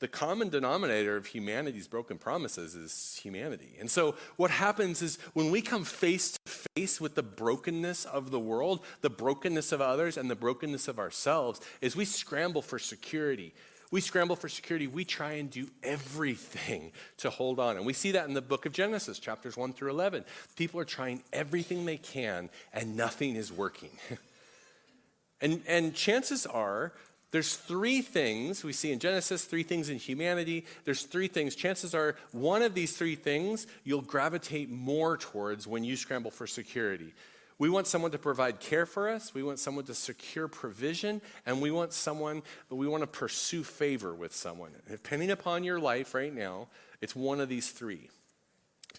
the 0.00 0.08
common 0.08 0.48
denominator 0.48 1.16
of 1.16 1.26
humanity's 1.26 1.88
broken 1.88 2.18
promises 2.18 2.74
is 2.74 3.18
humanity. 3.22 3.76
And 3.80 3.90
so, 3.90 4.14
what 4.36 4.50
happens 4.50 5.02
is 5.02 5.18
when 5.32 5.50
we 5.50 5.60
come 5.60 5.84
face 5.84 6.32
to 6.32 6.52
face 6.76 7.00
with 7.00 7.14
the 7.14 7.22
brokenness 7.22 8.04
of 8.04 8.30
the 8.30 8.38
world, 8.38 8.84
the 9.00 9.10
brokenness 9.10 9.72
of 9.72 9.80
others, 9.80 10.16
and 10.16 10.30
the 10.30 10.36
brokenness 10.36 10.86
of 10.86 10.98
ourselves, 10.98 11.60
is 11.80 11.96
we 11.96 12.04
scramble 12.04 12.62
for 12.62 12.78
security. 12.78 13.54
We 13.90 14.00
scramble 14.02 14.36
for 14.36 14.48
security. 14.48 14.86
We 14.86 15.04
try 15.04 15.32
and 15.32 15.50
do 15.50 15.68
everything 15.82 16.92
to 17.18 17.30
hold 17.30 17.58
on. 17.58 17.76
And 17.76 17.86
we 17.86 17.94
see 17.94 18.12
that 18.12 18.28
in 18.28 18.34
the 18.34 18.42
book 18.42 18.66
of 18.66 18.72
Genesis, 18.72 19.18
chapters 19.18 19.56
1 19.56 19.72
through 19.72 19.90
11. 19.90 20.24
People 20.56 20.78
are 20.80 20.84
trying 20.84 21.22
everything 21.32 21.86
they 21.86 21.96
can, 21.96 22.50
and 22.72 22.96
nothing 22.96 23.34
is 23.34 23.50
working. 23.50 23.90
and, 25.40 25.62
and 25.66 25.94
chances 25.94 26.44
are 26.44 26.92
there's 27.30 27.56
three 27.56 28.00
things 28.00 28.64
we 28.64 28.72
see 28.72 28.90
in 28.90 28.98
Genesis, 28.98 29.44
three 29.44 29.62
things 29.62 29.90
in 29.90 29.98
humanity. 29.98 30.64
There's 30.84 31.02
three 31.02 31.28
things. 31.28 31.54
Chances 31.54 31.94
are 31.94 32.16
one 32.32 32.62
of 32.62 32.74
these 32.74 32.96
three 32.96 33.16
things 33.16 33.66
you'll 33.84 34.00
gravitate 34.00 34.70
more 34.70 35.16
towards 35.18 35.66
when 35.66 35.84
you 35.84 35.96
scramble 35.96 36.30
for 36.30 36.46
security. 36.46 37.12
We 37.58 37.68
want 37.68 37.86
someone 37.86 38.12
to 38.12 38.18
provide 38.18 38.60
care 38.60 38.86
for 38.86 39.08
us, 39.08 39.34
we 39.34 39.42
want 39.42 39.58
someone 39.58 39.84
to 39.86 39.94
secure 39.94 40.46
provision, 40.46 41.20
and 41.44 41.60
we 41.60 41.70
want 41.70 41.92
someone, 41.92 42.42
we 42.70 42.86
want 42.86 43.02
to 43.02 43.08
pursue 43.08 43.64
favor 43.64 44.14
with 44.14 44.34
someone. 44.34 44.70
Depending 44.88 45.30
upon 45.30 45.64
your 45.64 45.80
life 45.80 46.14
right 46.14 46.32
now, 46.32 46.68
it's 47.00 47.16
one 47.16 47.40
of 47.40 47.48
these 47.48 47.70
three. 47.70 48.10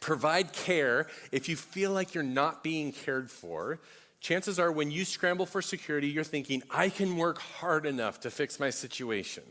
Provide 0.02 0.54
care 0.54 1.08
if 1.32 1.48
you 1.50 1.56
feel 1.56 1.92
like 1.92 2.14
you're 2.14 2.24
not 2.24 2.64
being 2.64 2.92
cared 2.92 3.32
for 3.32 3.80
chances 4.20 4.60
are 4.60 4.72
when 4.72 4.92
you 4.92 5.06
scramble 5.06 5.46
for 5.46 5.62
security, 5.62 6.08
you're 6.08 6.24
thinking, 6.24 6.64
I 6.70 6.90
can 6.90 7.18
work 7.18 7.40
hard 7.40 7.86
enough 7.86 8.20
to 8.22 8.32
fix 8.32 8.60
my 8.60 8.70
situation. 8.70 9.44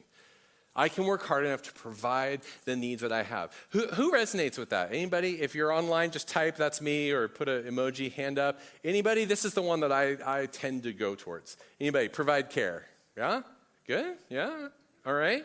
I 0.77 0.89
can 0.89 1.05
work 1.05 1.25
hard 1.25 1.45
enough 1.45 1.63
to 1.63 1.73
provide 1.73 2.43
the 2.65 2.77
needs 2.77 3.03
that 3.03 3.13
I 3.13 3.25
have. 3.25 3.53
Who, 3.71 3.87
who 3.89 4.13
resonates 4.13 4.59
with 4.59 4.71
that? 4.71 4.93
Anybody? 4.93 5.41
If 5.41 5.55
you're 5.55 5.73
online, 5.73 6.13
just 6.13 6.29
type, 6.29 6.57
that's 6.57 6.81
me, 6.81 7.11
or 7.11 7.27
put 7.27 7.49
an 7.49 7.65
emoji, 7.65 8.13
hand 8.13 8.39
up. 8.39 8.61
Anybody? 8.85 9.25
This 9.25 9.45
is 9.45 9.55
the 9.55 9.63
one 9.63 9.81
that 9.81 9.91
I, 9.91 10.17
I 10.25 10.47
tend 10.47 10.85
to 10.85 10.93
go 10.93 11.17
towards. 11.17 11.57
Anybody? 11.81 12.09
Provide 12.09 12.51
care. 12.51 12.87
Yeah? 13.17 13.43
Good? 13.87 14.17
Yeah? 14.29 14.69
All 15.05 15.15
right. 15.15 15.45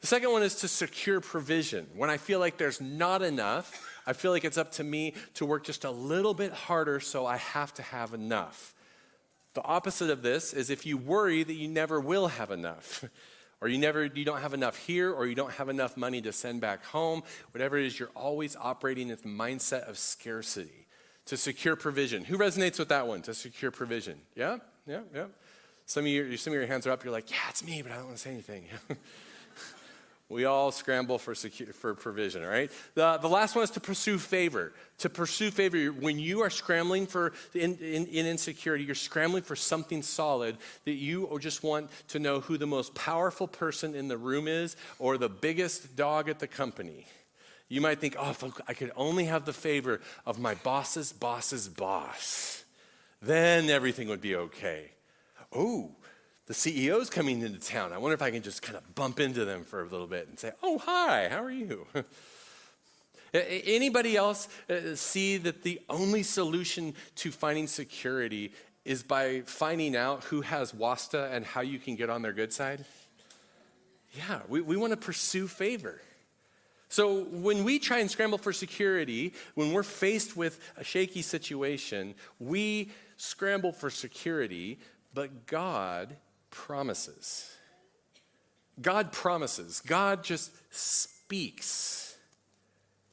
The 0.00 0.06
second 0.06 0.30
one 0.30 0.42
is 0.42 0.54
to 0.56 0.68
secure 0.68 1.20
provision. 1.20 1.88
When 1.96 2.10
I 2.10 2.16
feel 2.16 2.38
like 2.38 2.58
there's 2.58 2.80
not 2.80 3.22
enough, 3.22 3.84
I 4.06 4.12
feel 4.12 4.30
like 4.30 4.44
it's 4.44 4.58
up 4.58 4.70
to 4.72 4.84
me 4.84 5.14
to 5.34 5.44
work 5.44 5.64
just 5.64 5.84
a 5.84 5.90
little 5.90 6.34
bit 6.34 6.52
harder 6.52 7.00
so 7.00 7.26
I 7.26 7.38
have 7.38 7.74
to 7.74 7.82
have 7.82 8.14
enough. 8.14 8.74
The 9.54 9.62
opposite 9.62 10.10
of 10.10 10.22
this 10.22 10.52
is 10.52 10.70
if 10.70 10.86
you 10.86 10.96
worry 10.96 11.42
that 11.42 11.54
you 11.54 11.66
never 11.66 11.98
will 11.98 12.28
have 12.28 12.50
enough. 12.50 13.04
or 13.60 13.68
you 13.68 13.78
never 13.78 14.04
you 14.04 14.24
don't 14.24 14.40
have 14.40 14.54
enough 14.54 14.76
here 14.76 15.12
or 15.12 15.26
you 15.26 15.34
don't 15.34 15.52
have 15.52 15.68
enough 15.68 15.96
money 15.96 16.20
to 16.22 16.32
send 16.32 16.60
back 16.60 16.84
home. 16.84 17.22
Whatever 17.52 17.78
it 17.78 17.86
is 17.86 17.98
you're 17.98 18.10
always 18.14 18.56
operating 18.56 19.08
in 19.08 19.16
the 19.16 19.28
mindset 19.28 19.88
of 19.88 19.98
scarcity 19.98 20.86
to 21.26 21.36
secure 21.36 21.76
provision. 21.76 22.24
Who 22.24 22.38
resonates 22.38 22.78
with 22.78 22.88
that 22.88 23.06
one? 23.06 23.22
To 23.22 23.34
secure 23.34 23.70
provision. 23.70 24.18
Yeah 24.34 24.58
yeah 24.86 25.00
yeah. 25.14 25.26
Some 25.86 26.04
of 26.04 26.10
your 26.10 26.36
some 26.36 26.52
of 26.52 26.58
your 26.58 26.66
hands 26.66 26.86
are 26.86 26.90
up. 26.90 27.04
You're 27.04 27.12
like 27.12 27.30
yeah 27.30 27.48
it's 27.48 27.64
me 27.64 27.82
but 27.82 27.92
i 27.92 27.96
don't 27.96 28.06
want 28.06 28.16
to 28.16 28.22
say 28.22 28.30
anything 28.30 28.64
We 30.28 30.44
all 30.44 30.72
scramble 30.72 31.18
for, 31.18 31.34
secu- 31.34 31.72
for 31.72 31.94
provision, 31.94 32.42
right? 32.42 32.70
The, 32.94 33.18
the 33.18 33.28
last 33.28 33.54
one 33.54 33.62
is 33.62 33.70
to 33.70 33.80
pursue 33.80 34.18
favor. 34.18 34.72
To 34.98 35.08
pursue 35.08 35.52
favor, 35.52 35.78
when 35.92 36.18
you 36.18 36.40
are 36.40 36.50
scrambling 36.50 37.06
for 37.06 37.32
in, 37.54 37.76
in, 37.76 38.06
in 38.06 38.26
insecurity, 38.26 38.82
you're 38.82 38.96
scrambling 38.96 39.44
for 39.44 39.54
something 39.54 40.02
solid 40.02 40.56
that 40.84 40.94
you 40.94 41.38
just 41.40 41.62
want 41.62 41.90
to 42.08 42.18
know 42.18 42.40
who 42.40 42.58
the 42.58 42.66
most 42.66 42.92
powerful 42.94 43.46
person 43.46 43.94
in 43.94 44.08
the 44.08 44.16
room 44.16 44.48
is 44.48 44.76
or 44.98 45.16
the 45.16 45.28
biggest 45.28 45.94
dog 45.94 46.28
at 46.28 46.40
the 46.40 46.48
company. 46.48 47.06
You 47.68 47.80
might 47.80 48.00
think, 48.00 48.16
oh, 48.18 48.30
if 48.30 48.42
I 48.66 48.74
could 48.74 48.92
only 48.96 49.26
have 49.26 49.44
the 49.44 49.52
favor 49.52 50.00
of 50.24 50.40
my 50.40 50.54
boss's 50.54 51.12
boss's 51.12 51.68
boss, 51.68 52.64
then 53.22 53.70
everything 53.70 54.08
would 54.08 54.20
be 54.20 54.34
okay. 54.34 54.90
Oh, 55.54 55.92
the 56.46 56.54
CEO's 56.54 57.10
coming 57.10 57.42
into 57.42 57.58
town. 57.58 57.92
I 57.92 57.98
wonder 57.98 58.14
if 58.14 58.22
I 58.22 58.30
can 58.30 58.42
just 58.42 58.62
kind 58.62 58.76
of 58.76 58.94
bump 58.94 59.18
into 59.18 59.44
them 59.44 59.64
for 59.64 59.82
a 59.82 59.86
little 59.86 60.06
bit 60.06 60.28
and 60.28 60.38
say, 60.38 60.52
oh, 60.62 60.78
hi, 60.78 61.28
how 61.28 61.42
are 61.42 61.50
you? 61.50 61.86
Anybody 63.34 64.16
else 64.16 64.48
uh, 64.70 64.94
see 64.94 65.36
that 65.38 65.62
the 65.62 65.80
only 65.90 66.22
solution 66.22 66.94
to 67.16 67.32
finding 67.32 67.66
security 67.66 68.52
is 68.84 69.02
by 69.02 69.42
finding 69.44 69.96
out 69.96 70.22
who 70.24 70.42
has 70.42 70.72
wasta 70.72 71.28
and 71.32 71.44
how 71.44 71.60
you 71.60 71.80
can 71.80 71.96
get 71.96 72.08
on 72.08 72.22
their 72.22 72.32
good 72.32 72.52
side? 72.52 72.84
Yeah, 74.14 74.40
we, 74.48 74.60
we 74.60 74.76
want 74.76 74.92
to 74.92 74.96
pursue 74.96 75.48
favor. 75.48 76.00
So 76.88 77.24
when 77.24 77.64
we 77.64 77.80
try 77.80 77.98
and 77.98 78.08
scramble 78.08 78.38
for 78.38 78.52
security, 78.52 79.34
when 79.56 79.72
we're 79.72 79.82
faced 79.82 80.36
with 80.36 80.60
a 80.76 80.84
shaky 80.84 81.22
situation, 81.22 82.14
we 82.38 82.92
scramble 83.16 83.72
for 83.72 83.90
security, 83.90 84.78
but 85.12 85.46
God 85.46 86.16
promises. 86.56 87.54
God 88.80 89.12
promises. 89.12 89.82
God 89.86 90.24
just 90.24 90.50
speaks, 90.70 92.16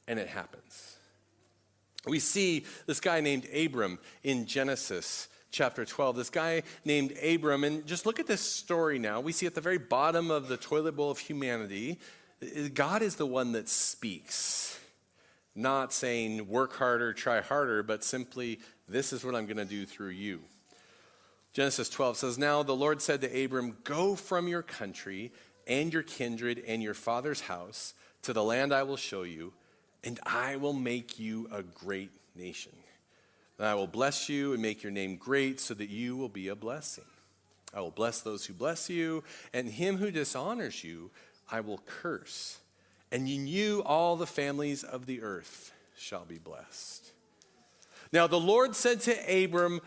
and 0.08 0.18
it 0.18 0.28
happens. 0.28 0.96
We 2.06 2.18
see 2.18 2.64
this 2.86 3.00
guy 3.00 3.20
named 3.20 3.46
Abram 3.54 3.98
in 4.22 4.46
Genesis 4.46 5.28
chapter 5.50 5.84
12. 5.84 6.16
This 6.16 6.30
guy 6.30 6.62
named 6.84 7.12
Abram, 7.22 7.64
and 7.64 7.86
just 7.86 8.06
look 8.06 8.18
at 8.18 8.26
this 8.26 8.40
story 8.40 8.98
now. 8.98 9.20
We 9.20 9.32
see 9.32 9.46
at 9.46 9.54
the 9.54 9.60
very 9.60 9.78
bottom 9.78 10.30
of 10.30 10.48
the 10.48 10.56
toilet 10.56 10.96
bowl 10.96 11.10
of 11.10 11.18
humanity, 11.18 11.98
God 12.72 13.02
is 13.02 13.16
the 13.16 13.26
one 13.26 13.52
that 13.52 13.68
speaks. 13.68 14.80
Not 15.54 15.92
saying 15.92 16.48
work 16.48 16.74
harder, 16.74 17.12
try 17.12 17.40
harder, 17.40 17.82
but 17.82 18.02
simply, 18.02 18.58
this 18.88 19.12
is 19.12 19.24
what 19.24 19.34
I'm 19.34 19.46
going 19.46 19.58
to 19.58 19.64
do 19.64 19.86
through 19.86 20.10
you. 20.10 20.40
Genesis 21.54 21.88
12 21.88 22.16
says, 22.16 22.36
Now 22.36 22.64
the 22.64 22.74
Lord 22.74 23.00
said 23.00 23.20
to 23.20 23.44
Abram, 23.44 23.76
Go 23.84 24.16
from 24.16 24.48
your 24.48 24.62
country 24.62 25.32
and 25.68 25.92
your 25.92 26.02
kindred 26.02 26.60
and 26.66 26.82
your 26.82 26.94
father's 26.94 27.42
house 27.42 27.94
to 28.22 28.32
the 28.32 28.42
land 28.42 28.74
I 28.74 28.82
will 28.82 28.96
show 28.96 29.22
you, 29.22 29.52
and 30.02 30.18
I 30.26 30.56
will 30.56 30.72
make 30.72 31.20
you 31.20 31.48
a 31.52 31.62
great 31.62 32.10
nation. 32.34 32.72
And 33.56 33.68
I 33.68 33.74
will 33.76 33.86
bless 33.86 34.28
you 34.28 34.52
and 34.52 34.60
make 34.60 34.82
your 34.82 34.90
name 34.90 35.16
great 35.16 35.60
so 35.60 35.74
that 35.74 35.90
you 35.90 36.16
will 36.16 36.28
be 36.28 36.48
a 36.48 36.56
blessing. 36.56 37.04
I 37.72 37.80
will 37.80 37.92
bless 37.92 38.20
those 38.20 38.44
who 38.44 38.52
bless 38.52 38.90
you, 38.90 39.22
and 39.52 39.68
him 39.68 39.98
who 39.98 40.10
dishonors 40.10 40.82
you 40.82 41.12
I 41.52 41.60
will 41.60 41.82
curse. 41.86 42.58
And 43.12 43.28
in 43.28 43.46
you 43.46 43.84
all 43.84 44.16
the 44.16 44.26
families 44.26 44.82
of 44.82 45.06
the 45.06 45.22
earth 45.22 45.72
shall 45.96 46.24
be 46.24 46.38
blessed. 46.38 47.12
Now 48.12 48.26
the 48.26 48.40
Lord 48.40 48.74
said 48.74 49.00
to 49.02 49.44
Abram, 49.44 49.80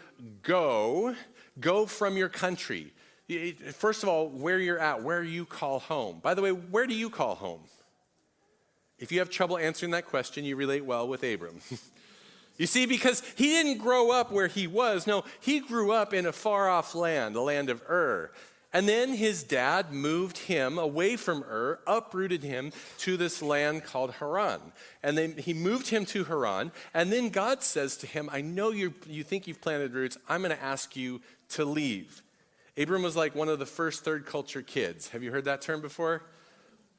Go 0.44 1.16
Go 1.60 1.86
from 1.86 2.18
your 2.18 2.30
country. 2.30 2.94
First 3.74 4.04
of 4.04 4.10
all, 4.10 4.30
where 4.30 4.60
you're 4.60 4.80
at, 4.80 5.04
where 5.04 5.24
you 5.24 5.46
call 5.46 5.80
home. 5.80 6.20
By 6.22 6.34
the 6.34 6.42
way, 6.42 6.52
where 6.52 6.88
do 6.88 6.94
you 6.94 7.10
call 7.10 7.36
home? 7.36 7.62
If 9.00 9.12
you 9.12 9.20
have 9.20 9.30
trouble 9.30 9.58
answering 9.58 9.92
that 9.92 10.08
question, 10.08 10.44
you 10.46 10.56
relate 10.56 10.86
well 10.86 11.08
with 11.08 11.24
Abram. 11.24 11.60
you 12.58 12.66
see, 12.66 12.86
because 12.86 13.22
he 13.36 13.46
didn't 13.46 13.78
grow 13.78 14.12
up 14.12 14.32
where 14.32 14.48
he 14.48 14.66
was. 14.66 15.06
No, 15.06 15.24
he 15.40 15.60
grew 15.60 15.92
up 15.92 16.14
in 16.14 16.26
a 16.26 16.32
far 16.32 16.70
off 16.70 16.96
land, 16.96 17.36
the 17.36 17.42
land 17.42 17.70
of 17.70 17.82
Ur. 17.90 18.32
And 18.74 18.88
then 18.88 19.14
his 19.14 19.44
dad 19.44 19.94
moved 19.94 20.38
him 20.38 20.78
away 20.78 21.16
from 21.16 21.44
Ur, 21.44 21.80
uprooted 21.88 22.44
him 22.44 22.72
to 23.00 23.16
this 23.16 23.42
land 23.42 23.86
called 23.86 24.12
Haran. 24.14 24.60
And 25.02 25.18
then 25.18 25.38
he 25.38 25.54
moved 25.54 25.88
him 25.88 26.06
to 26.08 26.26
Haran. 26.26 26.72
And 26.94 27.12
then 27.12 27.30
God 27.30 27.64
says 27.64 27.96
to 27.98 28.08
him, 28.08 28.30
I 28.32 28.42
know 28.42 28.72
you 28.72 28.94
you 29.08 29.24
think 29.24 29.48
you've 29.48 29.62
planted 29.62 29.94
roots. 29.94 30.18
I'm 30.28 30.42
going 30.42 30.56
to 30.56 30.64
ask 30.64 30.96
you 30.96 31.22
to 31.50 31.66
leave. 31.66 32.24
Abram 32.78 33.04
was 33.04 33.16
like 33.16 33.36
one 33.36 33.50
of 33.50 33.60
the 33.60 33.66
first 33.66 34.04
third 34.04 34.26
culture 34.26 34.62
kids. 34.62 35.10
Have 35.10 35.24
you 35.24 35.32
heard 35.32 35.46
that 35.46 35.62
term 35.62 35.82
before? 35.82 36.24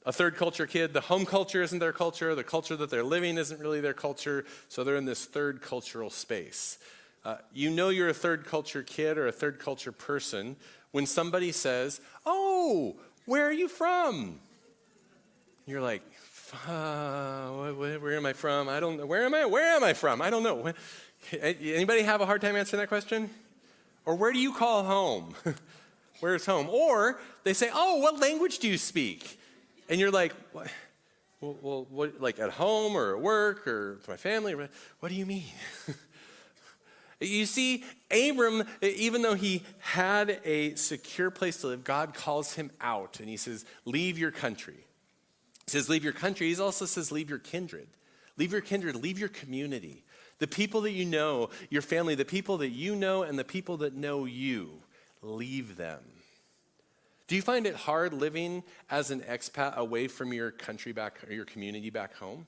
A 0.04 0.12
third 0.12 0.36
culture 0.36 0.66
kid. 0.66 0.92
The 0.92 1.02
home 1.02 1.26
culture 1.26 1.62
isn't 1.62 1.78
their 1.78 1.92
culture. 1.92 2.34
The 2.34 2.44
culture 2.44 2.76
that 2.76 2.90
they're 2.90 3.04
living 3.04 3.36
isn't 3.36 3.60
really 3.60 3.80
their 3.80 3.94
culture. 3.94 4.44
So 4.68 4.82
they're 4.82 4.96
in 4.96 5.04
this 5.04 5.24
third 5.24 5.60
cultural 5.60 6.10
space. 6.10 6.78
Uh, 7.24 7.36
you 7.52 7.70
know 7.70 7.90
you're 7.90 8.08
a 8.08 8.14
third 8.14 8.46
culture 8.46 8.82
kid 8.82 9.18
or 9.18 9.26
a 9.26 9.32
third 9.32 9.58
culture 9.58 9.92
person 9.92 10.56
when 10.92 11.04
somebody 11.04 11.52
says, 11.52 12.00
Oh, 12.24 12.96
where 13.26 13.44
are 13.44 13.52
you 13.52 13.68
from? 13.68 14.40
You're 15.66 15.82
like, 15.82 16.02
where, 16.66 18.00
where 18.00 18.16
am 18.16 18.24
I 18.24 18.32
from? 18.32 18.68
I 18.68 18.80
don't 18.80 18.96
know. 18.96 19.06
Where 19.06 19.24
am 19.24 19.34
I? 19.34 19.44
Where 19.44 19.76
am 19.76 19.84
I 19.84 19.92
from? 19.92 20.22
I 20.22 20.30
don't 20.30 20.42
know. 20.42 20.72
Anybody 21.32 22.02
have 22.02 22.20
a 22.22 22.26
hard 22.26 22.40
time 22.40 22.56
answering 22.56 22.80
that 22.80 22.88
question? 22.88 23.28
Or 24.08 24.14
where 24.14 24.32
do 24.32 24.38
you 24.38 24.54
call 24.54 24.84
home? 24.84 25.34
Where's 26.20 26.46
home? 26.46 26.70
Or 26.70 27.20
they 27.44 27.52
say, 27.52 27.68
oh, 27.70 27.98
what 27.98 28.18
language 28.18 28.58
do 28.58 28.66
you 28.66 28.78
speak? 28.78 29.38
And 29.90 30.00
you're 30.00 30.10
like, 30.10 30.32
what? 30.52 30.68
Well, 31.42 31.58
well 31.60 31.86
what, 31.90 32.18
like 32.18 32.38
at 32.38 32.48
home 32.52 32.96
or 32.96 33.14
at 33.16 33.20
work 33.20 33.68
or 33.68 33.96
with 33.96 34.08
my 34.08 34.16
family? 34.16 34.54
What 34.54 35.10
do 35.10 35.14
you 35.14 35.26
mean? 35.26 35.44
you 37.20 37.44
see, 37.44 37.84
Abram, 38.10 38.64
even 38.80 39.20
though 39.20 39.34
he 39.34 39.62
had 39.80 40.40
a 40.42 40.74
secure 40.76 41.30
place 41.30 41.58
to 41.58 41.66
live, 41.66 41.84
God 41.84 42.14
calls 42.14 42.54
him 42.54 42.70
out 42.80 43.20
and 43.20 43.28
he 43.28 43.36
says, 43.36 43.66
leave 43.84 44.18
your 44.18 44.30
country. 44.30 44.86
He 45.66 45.70
says, 45.72 45.90
leave 45.90 46.02
your 46.02 46.14
country. 46.14 46.50
He 46.50 46.58
also 46.58 46.86
says, 46.86 47.12
leave 47.12 47.28
your 47.28 47.40
kindred. 47.40 47.88
Leave 48.38 48.52
your 48.52 48.62
kindred, 48.62 48.96
leave 48.96 49.18
your 49.18 49.28
community. 49.28 50.02
The 50.38 50.46
people 50.46 50.82
that 50.82 50.92
you 50.92 51.04
know, 51.04 51.50
your 51.68 51.82
family, 51.82 52.14
the 52.14 52.24
people 52.24 52.58
that 52.58 52.70
you 52.70 52.94
know, 52.94 53.22
and 53.22 53.38
the 53.38 53.44
people 53.44 53.78
that 53.78 53.94
know 53.94 54.24
you, 54.24 54.70
leave 55.22 55.76
them. 55.76 56.00
Do 57.26 57.36
you 57.36 57.42
find 57.42 57.66
it 57.66 57.74
hard 57.74 58.14
living 58.14 58.62
as 58.90 59.10
an 59.10 59.20
expat 59.20 59.76
away 59.76 60.08
from 60.08 60.32
your 60.32 60.50
country 60.50 60.92
back, 60.92 61.18
or 61.28 61.32
your 61.32 61.44
community 61.44 61.90
back 61.90 62.14
home? 62.14 62.46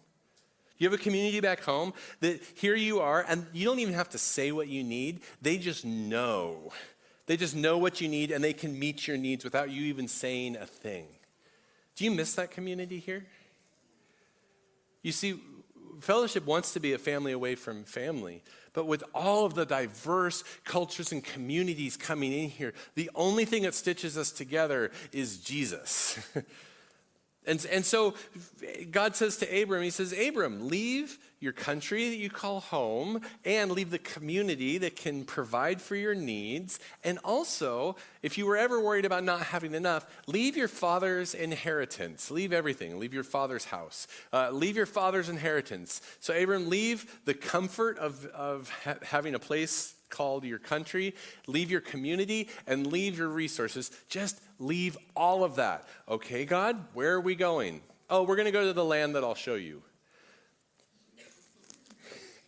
You 0.79 0.89
have 0.89 0.99
a 0.99 1.03
community 1.03 1.41
back 1.41 1.61
home 1.61 1.93
that 2.21 2.41
here 2.55 2.75
you 2.75 3.01
are, 3.01 3.25
and 3.29 3.47
you 3.53 3.67
don't 3.67 3.81
even 3.81 3.93
have 3.93 4.09
to 4.11 4.19
say 4.19 4.51
what 4.51 4.69
you 4.69 4.83
need. 4.83 5.21
They 5.43 5.59
just 5.59 5.85
know. 5.85 6.73
They 7.27 7.37
just 7.37 7.55
know 7.55 7.77
what 7.77 8.01
you 8.01 8.09
need, 8.09 8.31
and 8.31 8.43
they 8.43 8.55
can 8.55 8.79
meet 8.79 9.07
your 9.07 9.19
needs 9.19 9.45
without 9.45 9.71
you 9.71 9.83
even 9.83 10.09
saying 10.09 10.57
a 10.57 10.65
thing. 10.65 11.07
Do 11.97 12.05
you 12.05 12.11
miss 12.11 12.35
that 12.37 12.51
community 12.51 12.99
here? 12.99 13.27
You 15.03 15.13
see, 15.13 15.39
fellowship 16.01 16.47
wants 16.47 16.73
to 16.73 16.81
be 16.81 16.93
a 16.93 16.99
family 16.99 17.33
away 17.33 17.55
from 17.55 17.85
family. 17.85 18.43
But 18.73 18.87
with 18.87 19.03
all 19.15 19.47
of 19.47 19.55
the 19.55 19.67
diverse 19.67 20.45
cultures 20.65 21.13
and 21.13 21.25
communities 21.25 21.97
coming 21.97 22.33
in 22.33 22.51
here, 22.51 22.73
the 22.95 23.11
only 23.15 23.45
thing 23.45 23.65
that 23.65 23.75
stitches 23.75 24.17
us 24.17 24.31
together 24.31 24.91
is 25.13 25.39
Jesus. 25.39 26.19
and, 27.47 27.67
and 27.71 27.85
so 27.85 28.15
God 28.91 29.17
says 29.17 29.39
to 29.39 29.63
Abram, 29.63 29.83
He 29.83 29.91
says, 29.91 30.13
Abram, 30.13 30.69
leave 30.69 31.19
your 31.41 31.53
country 31.53 32.11
that 32.11 32.17
you 32.17 32.31
call 32.31 32.61
home 32.61 33.21
and 33.45 33.73
leave 33.73 33.91
the 33.91 33.99
community 33.99 34.79
that 34.79 34.95
can 34.95 35.25
provide 35.25 35.81
for 35.81 35.97
your 35.97 36.15
needs. 36.15 36.79
And 37.03 37.19
also, 37.25 37.97
if 38.23 38.37
you 38.37 38.47
were 38.47 38.57
ever 38.57 38.81
worried 38.81 39.07
about 39.07 39.25
not 39.25 39.41
having 39.41 39.75
enough, 39.75 40.07
leave 40.27 40.57
your 40.57 40.69
father's 40.69 41.35
inheritance. 41.35 42.31
Leave 42.31 42.53
everything. 42.53 42.99
Leave 42.99 43.15
your 43.15 43.25
father's 43.25 43.65
house. 43.65 44.07
Uh, 44.33 44.51
leave 44.51 44.77
your 44.77 44.87
father's 44.87 45.29
inheritance. 45.29 46.03
So, 46.21 46.35
Abram, 46.35 46.69
leave 46.69 47.21
the 47.25 47.35
comfort 47.35 47.99
of, 47.99 48.27
of 48.27 48.69
ha- 48.85 48.97
having 49.03 49.35
a 49.35 49.39
place 49.39 49.95
called 50.11 50.45
your 50.45 50.59
country, 50.59 51.15
leave 51.47 51.71
your 51.71 51.81
community, 51.81 52.49
and 52.67 52.87
leave 52.87 53.17
your 53.17 53.29
resources. 53.29 53.91
Just 54.09 54.41
leave 54.59 54.99
all 55.17 55.45
of 55.45 55.55
that. 55.57 55.87
Okay, 56.09 56.45
God, 56.45 56.85
where 56.93 57.15
are 57.15 57.21
we 57.21 57.35
going? 57.35 57.81
Oh, 58.11 58.25
we're 58.25 58.37
going 58.37 58.47
to 58.47 58.53
go 58.53 58.67
to 58.67 58.73
the 58.73 58.85
land 58.85 59.15
that 59.15 59.23
I'll 59.23 59.37
show 59.37 59.55
you. 59.55 59.83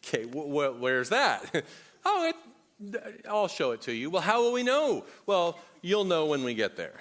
Okay, 0.04 0.25
wh- 0.25 0.50
wh- 0.50 0.80
where's 0.80 1.11
that? 1.11 1.64
oh, 2.04 2.32
it, 2.32 3.26
I'll 3.28 3.49
show 3.49 3.73
it 3.73 3.82
to 3.82 3.92
you. 3.92 4.11
Well, 4.11 4.23
how 4.23 4.42
will 4.42 4.52
we 4.52 4.62
know? 4.62 5.04
Well, 5.26 5.59
you'll 5.80 6.04
know 6.04 6.26
when 6.26 6.44
we 6.44 6.54
get 6.54 6.76
there. 6.76 6.94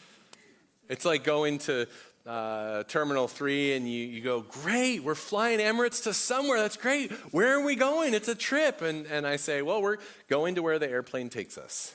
it's 0.88 1.04
like 1.04 1.24
going 1.24 1.58
to 1.58 1.86
uh, 2.26 2.82
Terminal 2.84 3.26
3 3.26 3.74
and 3.74 3.90
you, 3.90 4.04
you 4.04 4.20
go, 4.20 4.42
Great, 4.42 5.02
we're 5.02 5.14
flying 5.14 5.60
Emirates 5.60 6.02
to 6.04 6.12
somewhere. 6.12 6.60
That's 6.60 6.76
great. 6.76 7.10
Where 7.32 7.58
are 7.58 7.64
we 7.64 7.74
going? 7.74 8.12
It's 8.12 8.28
a 8.28 8.34
trip. 8.34 8.82
And, 8.82 9.06
and 9.06 9.26
I 9.26 9.36
say, 9.36 9.62
Well, 9.62 9.80
we're 9.80 9.96
going 10.28 10.54
to 10.56 10.62
where 10.62 10.78
the 10.78 10.88
airplane 10.88 11.30
takes 11.30 11.56
us. 11.56 11.94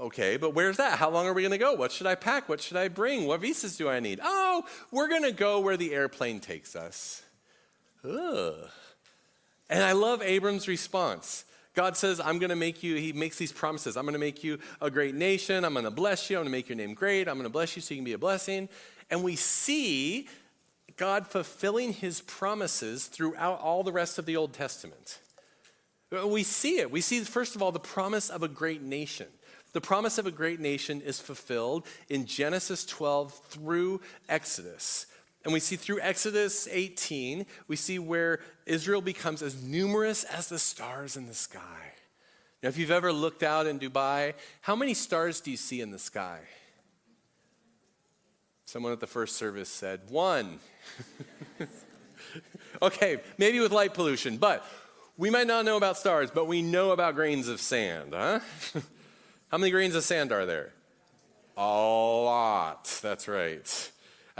Okay, 0.00 0.36
but 0.36 0.54
where's 0.54 0.76
that? 0.78 0.98
How 0.98 1.10
long 1.10 1.26
are 1.26 1.34
we 1.34 1.42
going 1.42 1.52
to 1.52 1.58
go? 1.58 1.74
What 1.74 1.92
should 1.92 2.06
I 2.06 2.14
pack? 2.14 2.48
What 2.48 2.60
should 2.60 2.76
I 2.76 2.88
bring? 2.88 3.26
What 3.26 3.40
visas 3.40 3.76
do 3.76 3.88
I 3.88 4.00
need? 4.00 4.20
Oh, 4.22 4.64
we're 4.90 5.08
going 5.08 5.24
to 5.24 5.32
go 5.32 5.60
where 5.60 5.76
the 5.76 5.92
airplane 5.92 6.40
takes 6.40 6.74
us. 6.74 7.22
Ugh. 8.04 8.68
And 9.68 9.82
I 9.82 9.92
love 9.92 10.22
Abram's 10.22 10.66
response. 10.66 11.44
God 11.74 11.96
says, 11.96 12.20
I'm 12.20 12.38
going 12.38 12.50
to 12.50 12.56
make 12.56 12.82
you, 12.82 12.96
he 12.96 13.12
makes 13.12 13.38
these 13.38 13.52
promises. 13.52 13.96
I'm 13.96 14.04
going 14.04 14.14
to 14.14 14.18
make 14.18 14.42
you 14.42 14.58
a 14.80 14.90
great 14.90 15.14
nation. 15.14 15.64
I'm 15.64 15.72
going 15.72 15.84
to 15.84 15.90
bless 15.90 16.28
you. 16.28 16.36
I'm 16.36 16.42
going 16.42 16.52
to 16.52 16.58
make 16.58 16.68
your 16.68 16.76
name 16.76 16.94
great. 16.94 17.28
I'm 17.28 17.34
going 17.34 17.44
to 17.44 17.50
bless 17.50 17.76
you 17.76 17.82
so 17.82 17.94
you 17.94 17.98
can 17.98 18.04
be 18.04 18.12
a 18.12 18.18
blessing. 18.18 18.68
And 19.10 19.22
we 19.22 19.36
see 19.36 20.28
God 20.96 21.26
fulfilling 21.26 21.92
his 21.92 22.20
promises 22.22 23.06
throughout 23.06 23.60
all 23.60 23.84
the 23.84 23.92
rest 23.92 24.18
of 24.18 24.26
the 24.26 24.36
Old 24.36 24.52
Testament. 24.52 25.20
Uh, 26.14 26.26
we 26.26 26.42
see 26.42 26.78
it. 26.78 26.90
We 26.90 27.00
see, 27.00 27.20
first 27.20 27.54
of 27.54 27.62
all, 27.62 27.70
the 27.70 27.78
promise 27.78 28.28
of 28.28 28.42
a 28.42 28.48
great 28.48 28.82
nation. 28.82 29.28
The 29.72 29.80
promise 29.80 30.18
of 30.18 30.26
a 30.26 30.32
great 30.32 30.58
nation 30.58 31.00
is 31.00 31.20
fulfilled 31.20 31.86
in 32.08 32.26
Genesis 32.26 32.84
12 32.84 33.32
through 33.32 34.00
Exodus. 34.28 35.06
And 35.44 35.52
we 35.52 35.60
see 35.60 35.76
through 35.76 36.00
Exodus 36.00 36.68
18, 36.70 37.46
we 37.66 37.76
see 37.76 37.98
where 37.98 38.40
Israel 38.66 39.00
becomes 39.00 39.42
as 39.42 39.62
numerous 39.62 40.24
as 40.24 40.48
the 40.48 40.58
stars 40.58 41.16
in 41.16 41.26
the 41.26 41.34
sky. 41.34 41.94
Now, 42.62 42.68
if 42.68 42.76
you've 42.76 42.90
ever 42.90 43.10
looked 43.10 43.42
out 43.42 43.66
in 43.66 43.78
Dubai, 43.78 44.34
how 44.60 44.76
many 44.76 44.92
stars 44.92 45.40
do 45.40 45.50
you 45.50 45.56
see 45.56 45.80
in 45.80 45.90
the 45.90 45.98
sky? 45.98 46.40
Someone 48.64 48.92
at 48.92 49.00
the 49.00 49.06
first 49.06 49.36
service 49.36 49.70
said, 49.70 50.00
one. 50.10 50.58
okay, 52.82 53.20
maybe 53.38 53.60
with 53.60 53.72
light 53.72 53.94
pollution, 53.94 54.36
but 54.36 54.64
we 55.16 55.30
might 55.30 55.46
not 55.46 55.64
know 55.64 55.78
about 55.78 55.96
stars, 55.96 56.30
but 56.30 56.46
we 56.46 56.60
know 56.60 56.90
about 56.90 57.14
grains 57.14 57.48
of 57.48 57.62
sand, 57.62 58.12
huh? 58.12 58.40
how 59.48 59.56
many 59.56 59.70
grains 59.70 59.94
of 59.94 60.04
sand 60.04 60.32
are 60.32 60.44
there? 60.44 60.74
A 61.56 61.62
lot, 61.62 63.00
that's 63.02 63.26
right 63.26 63.90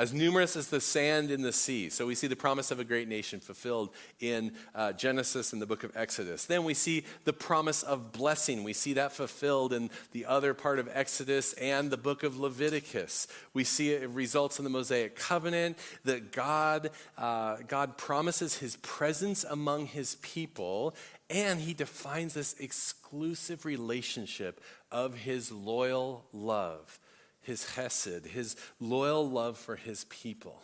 as 0.01 0.15
numerous 0.15 0.57
as 0.57 0.69
the 0.69 0.81
sand 0.81 1.31
in 1.31 1.43
the 1.43 1.53
sea. 1.53 1.91
So 1.91 2.07
we 2.07 2.15
see 2.15 2.27
the 2.27 2.35
promise 2.35 2.71
of 2.71 2.81
a 2.81 2.85
great 2.85 3.07
nation 3.07 3.39
fulfilled 3.39 3.91
in 4.19 4.53
uh, 4.75 4.93
Genesis 4.93 5.53
and 5.53 5.61
the 5.61 5.67
book 5.67 5.85
of 5.85 5.95
Exodus. 5.95 6.47
Then 6.47 6.65
we 6.65 6.73
see 6.73 7.05
the 7.25 7.35
promise 7.35 7.83
of 7.83 8.11
blessing. 8.11 8.65
We 8.65 8.73
see 8.73 8.95
that 8.95 9.13
fulfilled 9.13 9.75
in 9.75 9.91
the 10.13 10.25
other 10.25 10.55
part 10.55 10.79
of 10.79 10.89
Exodus 10.91 11.53
and 11.53 11.91
the 11.91 11.99
book 11.99 12.23
of 12.23 12.41
Leviticus. 12.41 13.29
We 13.53 13.63
see 13.63 13.91
it 13.91 14.09
results 14.09 14.59
in 14.59 14.65
the 14.65 14.71
Mosaic 14.71 15.17
covenant 15.17 15.77
that 16.07 16.33
God, 16.33 16.89
uh, 17.19 17.59
God 17.69 17.99
promises 17.99 18.57
his 18.57 18.77
presence 18.77 19.45
among 19.45 19.85
his 19.85 20.15
people 20.23 20.95
and 21.29 21.61
he 21.61 21.75
defines 21.75 22.33
this 22.33 22.55
exclusive 22.59 23.67
relationship 23.67 24.63
of 24.91 25.15
his 25.15 25.53
loyal 25.53 26.25
love 26.33 26.99
his 27.43 27.65
chesed, 27.75 28.27
his 28.27 28.57
loyal 28.81 29.29
love 29.29 29.57
for 29.59 29.77
his 29.77 30.05
people. 30.05 30.61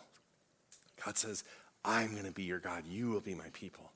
God 1.05 1.17
says, 1.17 1.45
I'm 1.85 2.13
going 2.13 2.27
to 2.27 2.33
be 2.33 2.45
your 2.45 2.59
God. 2.59 2.85
You 2.87 3.11
will 3.11 3.21
be 3.21 3.35
my 3.35 3.49
people. 3.53 3.93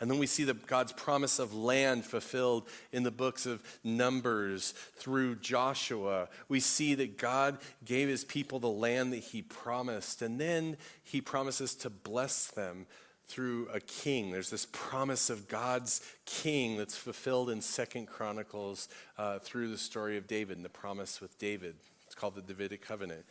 And 0.00 0.10
then 0.10 0.18
we 0.18 0.26
see 0.26 0.44
the, 0.44 0.54
God's 0.54 0.92
promise 0.92 1.38
of 1.38 1.54
land 1.54 2.04
fulfilled 2.04 2.68
in 2.92 3.04
the 3.04 3.12
books 3.12 3.46
of 3.46 3.62
Numbers 3.84 4.72
through 4.96 5.36
Joshua. 5.36 6.28
We 6.48 6.60
see 6.60 6.94
that 6.96 7.16
God 7.16 7.58
gave 7.84 8.08
his 8.08 8.24
people 8.24 8.58
the 8.58 8.68
land 8.68 9.12
that 9.12 9.18
he 9.18 9.42
promised. 9.42 10.20
And 10.20 10.40
then 10.40 10.76
he 11.04 11.20
promises 11.20 11.74
to 11.76 11.90
bless 11.90 12.48
them 12.48 12.86
through 13.28 13.68
a 13.72 13.80
king. 13.80 14.30
There's 14.30 14.50
this 14.50 14.66
promise 14.72 15.30
of 15.30 15.48
God's 15.48 16.00
king 16.26 16.76
that's 16.76 16.96
fulfilled 16.96 17.48
in 17.48 17.60
Second 17.60 18.06
Chronicles 18.06 18.88
uh, 19.16 19.38
through 19.38 19.70
the 19.70 19.78
story 19.78 20.16
of 20.16 20.26
David 20.26 20.56
and 20.56 20.64
the 20.64 20.68
promise 20.70 21.20
with 21.20 21.38
David. 21.38 21.76
It's 22.14 22.20
called 22.20 22.36
the 22.36 22.42
Davidic 22.42 22.80
covenant. 22.80 23.24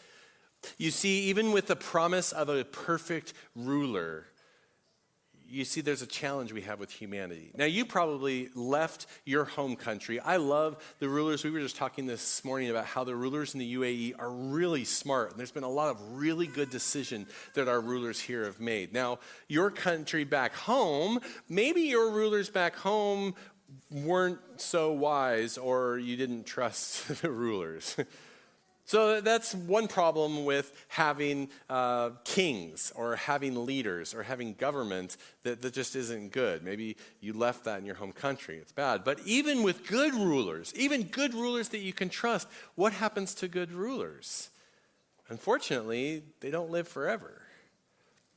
You 0.77 0.91
see, 0.91 1.29
even 1.29 1.53
with 1.53 1.67
the 1.67 1.75
promise 1.77 2.33
of 2.33 2.49
a 2.49 2.65
perfect 2.65 3.31
ruler, 3.55 4.25
you 5.47 5.63
see 5.63 5.79
there's 5.79 6.01
a 6.01 6.05
challenge 6.05 6.51
we 6.51 6.63
have 6.63 6.81
with 6.81 6.91
humanity. 6.91 7.51
Now, 7.55 7.63
you 7.63 7.85
probably 7.85 8.49
left 8.55 9.05
your 9.23 9.45
home 9.45 9.77
country. 9.77 10.19
I 10.19 10.35
love 10.35 10.83
the 10.99 11.07
rulers. 11.07 11.45
We 11.45 11.51
were 11.51 11.61
just 11.61 11.77
talking 11.77 12.07
this 12.07 12.43
morning 12.43 12.69
about 12.71 12.85
how 12.85 13.05
the 13.05 13.15
rulers 13.15 13.53
in 13.53 13.61
the 13.61 13.75
UAE 13.75 14.19
are 14.19 14.29
really 14.29 14.83
smart. 14.83 15.31
And 15.31 15.39
there's 15.39 15.53
been 15.53 15.63
a 15.63 15.69
lot 15.69 15.89
of 15.89 16.17
really 16.17 16.47
good 16.47 16.69
decisions 16.69 17.29
that 17.53 17.69
our 17.69 17.79
rulers 17.79 18.19
here 18.19 18.43
have 18.43 18.59
made. 18.59 18.91
Now, 18.91 19.19
your 19.47 19.71
country 19.71 20.25
back 20.25 20.53
home, 20.53 21.21
maybe 21.47 21.83
your 21.83 22.11
rulers 22.11 22.49
back 22.49 22.75
home 22.75 23.33
weren't 23.89 24.39
so 24.57 24.91
wise 24.91 25.57
or 25.57 25.97
you 25.97 26.17
didn't 26.17 26.45
trust 26.45 27.07
the 27.21 27.31
rulers. 27.31 27.95
So 28.85 29.21
that's 29.21 29.55
one 29.55 29.87
problem 29.87 30.43
with 30.43 30.73
having 30.89 31.49
uh, 31.69 32.11
kings 32.25 32.91
or 32.95 33.15
having 33.15 33.65
leaders 33.65 34.13
or 34.13 34.23
having 34.23 34.53
government 34.55 35.15
that, 35.43 35.61
that 35.61 35.73
just 35.73 35.95
isn't 35.95 36.33
good. 36.33 36.63
Maybe 36.63 36.97
you 37.21 37.33
left 37.33 37.63
that 37.63 37.79
in 37.79 37.85
your 37.85 37.95
home 37.95 38.11
country. 38.11 38.57
It's 38.57 38.73
bad. 38.73 39.03
But 39.05 39.19
even 39.25 39.63
with 39.63 39.87
good 39.87 40.13
rulers, 40.13 40.73
even 40.75 41.03
good 41.03 41.33
rulers 41.33 41.69
that 41.69 41.79
you 41.79 41.93
can 41.93 42.09
trust, 42.09 42.47
what 42.75 42.91
happens 42.91 43.33
to 43.35 43.47
good 43.47 43.71
rulers? 43.71 44.49
Unfortunately, 45.29 46.23
they 46.41 46.51
don't 46.51 46.69
live 46.69 46.87
forever. 46.87 47.41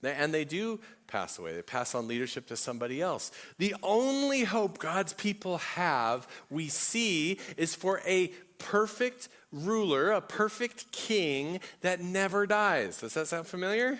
And 0.03 0.33
they 0.33 0.45
do 0.45 0.79
pass 1.09 1.39
away. 1.39 1.55
They 1.55 1.63
pass 1.63 1.95
on 1.95 2.07
leadership 2.07 2.47
to 2.49 2.57
somebody 2.57 3.03
else. 3.03 3.33
The 3.59 3.75
only 3.83 4.45
hope 4.45 4.79
God's 4.79 5.13
people 5.13 5.59
have, 5.59 6.29
we 6.51 6.69
see, 6.69 7.41
is 7.57 7.75
for 7.75 8.01
a 8.07 8.29
perfect 8.59 9.29
ruler, 9.53 10.13
a 10.13 10.21
perfect 10.21 10.93
king 10.93 11.61
that 11.81 12.01
never 12.01 12.47
dies. 12.47 13.01
Does 13.01 13.15
that 13.15 13.29
sound 13.29 13.47
familiar? 13.47 13.99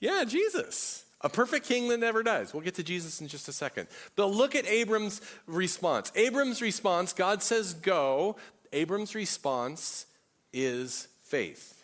Yeah, 0.00 0.24
Jesus. 0.26 1.04
A 1.20 1.28
perfect 1.28 1.66
king 1.66 1.88
that 1.88 1.98
never 1.98 2.22
dies. 2.22 2.54
We'll 2.54 2.62
get 2.62 2.76
to 2.76 2.84
Jesus 2.84 3.20
in 3.20 3.26
just 3.26 3.48
a 3.48 3.52
second. 3.52 3.88
But 4.14 4.26
look 4.26 4.54
at 4.54 4.66
Abram's 4.66 5.20
response. 5.46 6.12
Abram's 6.14 6.62
response, 6.62 7.12
God 7.12 7.42
says 7.42 7.74
go. 7.74 8.36
Abram's 8.72 9.14
response 9.14 10.06
is 10.52 11.08
faith, 11.22 11.82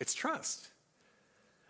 it's 0.00 0.14
trust. 0.14 0.68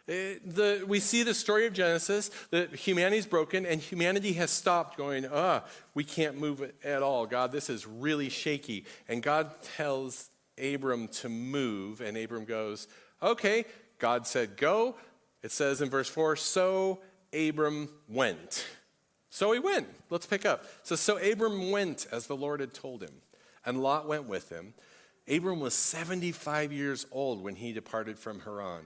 Uh, 0.08 0.40
the, 0.42 0.84
we 0.88 1.00
see 1.00 1.22
the 1.22 1.34
story 1.34 1.66
of 1.66 1.74
Genesis 1.74 2.30
that 2.50 2.74
humanity 2.74 3.18
is 3.18 3.26
broken 3.26 3.66
and 3.66 3.78
humanity 3.78 4.32
has 4.32 4.50
stopped 4.50 4.96
going, 4.96 5.26
ah, 5.30 5.62
we 5.92 6.02
can't 6.02 6.38
move 6.38 6.72
at 6.82 7.02
all. 7.02 7.26
God, 7.26 7.52
this 7.52 7.68
is 7.68 7.86
really 7.86 8.30
shaky. 8.30 8.86
And 9.06 9.22
God 9.22 9.50
tells 9.76 10.30
Abram 10.58 11.08
to 11.08 11.28
move, 11.28 12.00
and 12.00 12.16
Abram 12.16 12.44
goes, 12.44 12.88
okay. 13.22 13.64
God 13.98 14.26
said, 14.26 14.56
go. 14.56 14.96
It 15.42 15.52
says 15.52 15.80
in 15.80 15.90
verse 15.90 16.08
4, 16.08 16.36
so 16.36 17.00
Abram 17.32 17.88
went. 18.08 18.66
So 19.30 19.52
he 19.52 19.58
went. 19.58 19.88
Let's 20.10 20.26
pick 20.26 20.46
up. 20.46 20.64
So, 20.84 20.96
so 20.96 21.18
Abram 21.18 21.70
went 21.70 22.06
as 22.10 22.26
the 22.26 22.36
Lord 22.36 22.60
had 22.60 22.72
told 22.72 23.02
him, 23.02 23.12
and 23.66 23.82
Lot 23.82 24.08
went 24.08 24.26
with 24.26 24.50
him. 24.50 24.74
Abram 25.28 25.60
was 25.60 25.74
75 25.74 26.72
years 26.72 27.06
old 27.12 27.42
when 27.42 27.56
he 27.56 27.72
departed 27.72 28.18
from 28.18 28.40
Haran. 28.40 28.84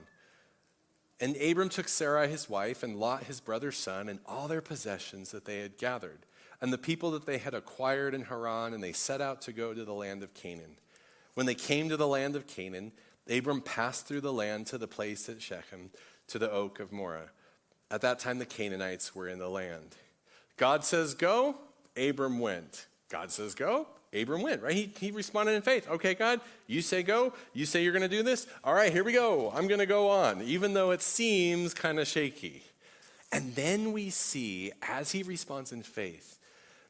And 1.19 1.35
Abram 1.37 1.69
took 1.69 1.87
Sarai 1.87 2.27
his 2.27 2.49
wife, 2.49 2.83
and 2.83 2.97
Lot 2.97 3.23
his 3.23 3.39
brother's 3.39 3.77
son, 3.77 4.09
and 4.09 4.19
all 4.25 4.47
their 4.47 4.61
possessions 4.61 5.31
that 5.31 5.45
they 5.45 5.59
had 5.59 5.77
gathered, 5.77 6.25
and 6.61 6.73
the 6.73 6.77
people 6.77 7.11
that 7.11 7.25
they 7.25 7.37
had 7.37 7.53
acquired 7.53 8.13
in 8.13 8.23
Haran, 8.23 8.73
and 8.73 8.83
they 8.83 8.93
set 8.93 9.21
out 9.21 9.41
to 9.43 9.53
go 9.53 9.73
to 9.73 9.85
the 9.85 9.93
land 9.93 10.23
of 10.23 10.33
Canaan. 10.33 10.77
When 11.33 11.45
they 11.45 11.55
came 11.55 11.89
to 11.89 11.97
the 11.97 12.07
land 12.07 12.35
of 12.35 12.47
Canaan, 12.47 12.91
Abram 13.29 13.61
passed 13.61 14.05
through 14.05 14.21
the 14.21 14.33
land 14.33 14.67
to 14.67 14.77
the 14.77 14.87
place 14.87 15.29
at 15.29 15.41
Shechem, 15.41 15.91
to 16.27 16.39
the 16.39 16.51
oak 16.51 16.79
of 16.79 16.91
Moreh. 16.91 17.29
At 17.89 18.01
that 18.01 18.19
time, 18.19 18.39
the 18.39 18.45
Canaanites 18.45 19.15
were 19.15 19.27
in 19.27 19.39
the 19.39 19.49
land. 19.49 19.95
God 20.57 20.83
says, 20.83 21.13
Go, 21.13 21.55
Abram 21.95 22.39
went. 22.39 22.87
God 23.09 23.31
says, 23.31 23.55
Go, 23.55 23.87
Abram 24.13 24.41
went, 24.41 24.61
right? 24.61 24.73
He, 24.73 24.91
he 24.99 25.11
responded 25.11 25.53
in 25.53 25.61
faith. 25.61 25.89
Okay, 25.89 26.13
God, 26.13 26.41
you 26.67 26.81
say 26.81 27.03
go. 27.03 27.33
You 27.53 27.65
say 27.65 27.83
you're 27.83 27.93
going 27.93 28.03
to 28.03 28.07
do 28.07 28.23
this. 28.23 28.47
All 28.63 28.73
right, 28.73 28.91
here 28.91 29.03
we 29.03 29.13
go. 29.13 29.51
I'm 29.55 29.67
going 29.67 29.79
to 29.79 29.85
go 29.85 30.09
on, 30.09 30.41
even 30.41 30.73
though 30.73 30.91
it 30.91 31.01
seems 31.01 31.73
kind 31.73 31.99
of 31.99 32.07
shaky. 32.07 32.63
And 33.31 33.55
then 33.55 33.93
we 33.93 34.09
see, 34.11 34.71
as 34.81 35.11
he 35.11 35.23
responds 35.23 35.71
in 35.71 35.81
faith, 35.81 36.37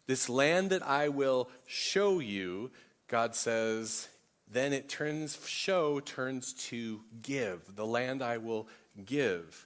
this 0.07 0.27
land 0.27 0.71
that 0.71 0.86
I 0.86 1.07
will 1.07 1.49
show 1.65 2.19
you, 2.19 2.71
God 3.07 3.36
says, 3.36 4.09
then 4.51 4.73
it 4.73 4.89
turns, 4.89 5.39
show 5.47 5.99
turns 6.01 6.53
to 6.53 6.99
give. 7.21 7.75
The 7.75 7.86
land 7.86 8.21
I 8.21 8.38
will 8.38 8.67
give 9.05 9.65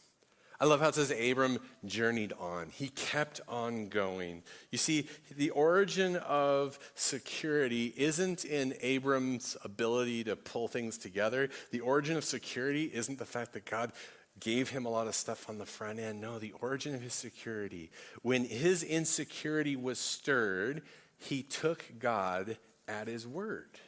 I 0.61 0.65
love 0.65 0.79
how 0.79 0.89
it 0.89 0.95
says 0.95 1.11
Abram 1.11 1.57
journeyed 1.85 2.33
on. 2.39 2.69
He 2.69 2.89
kept 2.89 3.41
on 3.47 3.89
going. 3.89 4.43
You 4.69 4.77
see, 4.77 5.07
the 5.35 5.49
origin 5.49 6.17
of 6.17 6.77
security 6.93 7.91
isn't 7.97 8.45
in 8.45 8.75
Abram's 8.79 9.57
ability 9.63 10.23
to 10.25 10.35
pull 10.35 10.67
things 10.67 10.99
together. 10.99 11.49
The 11.71 11.79
origin 11.79 12.15
of 12.15 12.23
security 12.23 12.91
isn't 12.93 13.17
the 13.17 13.25
fact 13.25 13.53
that 13.53 13.65
God 13.65 13.91
gave 14.39 14.69
him 14.69 14.85
a 14.85 14.89
lot 14.89 15.07
of 15.07 15.15
stuff 15.15 15.49
on 15.49 15.57
the 15.57 15.65
front 15.65 15.97
end. 15.97 16.21
No, 16.21 16.37
the 16.37 16.53
origin 16.61 16.93
of 16.93 17.01
his 17.01 17.15
security, 17.15 17.89
when 18.21 18.45
his 18.45 18.83
insecurity 18.83 19.75
was 19.75 19.97
stirred, 19.97 20.83
he 21.17 21.41
took 21.41 21.83
God 21.97 22.57
at 22.87 23.07
his 23.07 23.25
word. 23.27 23.79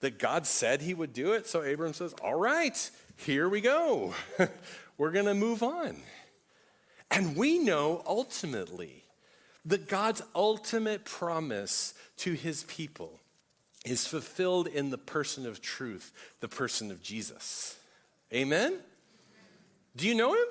That 0.00 0.18
God 0.18 0.46
said 0.46 0.80
he 0.80 0.94
would 0.94 1.12
do 1.12 1.32
it, 1.32 1.46
so 1.46 1.60
Abram 1.60 1.92
says, 1.92 2.14
All 2.22 2.34
right, 2.34 2.90
here 3.16 3.46
we 3.46 3.60
go. 3.60 4.14
we're 4.98 5.10
going 5.10 5.26
to 5.26 5.34
move 5.34 5.62
on. 5.62 5.96
And 7.10 7.36
we 7.36 7.58
know 7.58 8.02
ultimately 8.06 9.04
that 9.64 9.88
God's 9.88 10.22
ultimate 10.34 11.04
promise 11.04 11.94
to 12.18 12.32
his 12.32 12.64
people 12.64 13.20
is 13.84 14.06
fulfilled 14.06 14.66
in 14.66 14.90
the 14.90 14.98
person 14.98 15.46
of 15.46 15.60
truth, 15.60 16.12
the 16.40 16.48
person 16.48 16.90
of 16.90 17.02
Jesus. 17.02 17.76
Amen? 18.32 18.78
Do 19.96 20.08
you 20.08 20.14
know 20.14 20.34
him? 20.34 20.46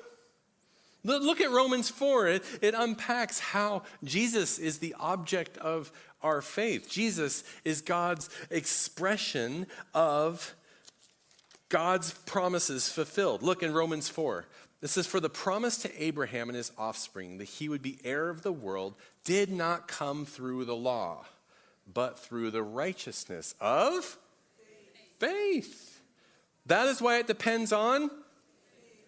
Look 1.04 1.40
at 1.42 1.50
Romans 1.50 1.90
4. 1.90 2.28
It, 2.28 2.44
it, 2.62 2.74
unpacks 2.74 3.38
how 3.38 3.82
Jesus 4.02 4.58
is 4.58 4.78
the 4.78 4.94
object 4.98 5.58
of 5.58 5.92
our 6.22 6.40
faith. 6.40 6.88
Jesus 6.88 7.44
is 7.62 7.82
God's 7.82 8.30
expression 8.50 9.66
of 9.92 10.54
God's 11.68 12.12
promises 12.12 12.88
fulfilled. 12.88 13.42
Look 13.42 13.62
in 13.62 13.72
Romans 13.72 14.08
4. 14.08 14.46
It 14.82 14.88
says, 14.88 15.06
For 15.06 15.20
the 15.20 15.30
promise 15.30 15.78
to 15.78 16.02
Abraham 16.02 16.48
and 16.48 16.56
his 16.56 16.72
offspring 16.76 17.38
that 17.38 17.44
he 17.44 17.68
would 17.68 17.82
be 17.82 17.98
heir 18.04 18.28
of 18.28 18.42
the 18.42 18.52
world 18.52 18.94
did 19.24 19.50
not 19.50 19.88
come 19.88 20.26
through 20.26 20.66
the 20.66 20.76
law, 20.76 21.24
but 21.92 22.18
through 22.18 22.50
the 22.50 22.62
righteousness 22.62 23.54
of 23.60 24.18
faith. 25.18 26.00
That 26.66 26.86
is 26.86 27.00
why 27.00 27.18
it 27.18 27.26
depends 27.26 27.72
on 27.72 28.10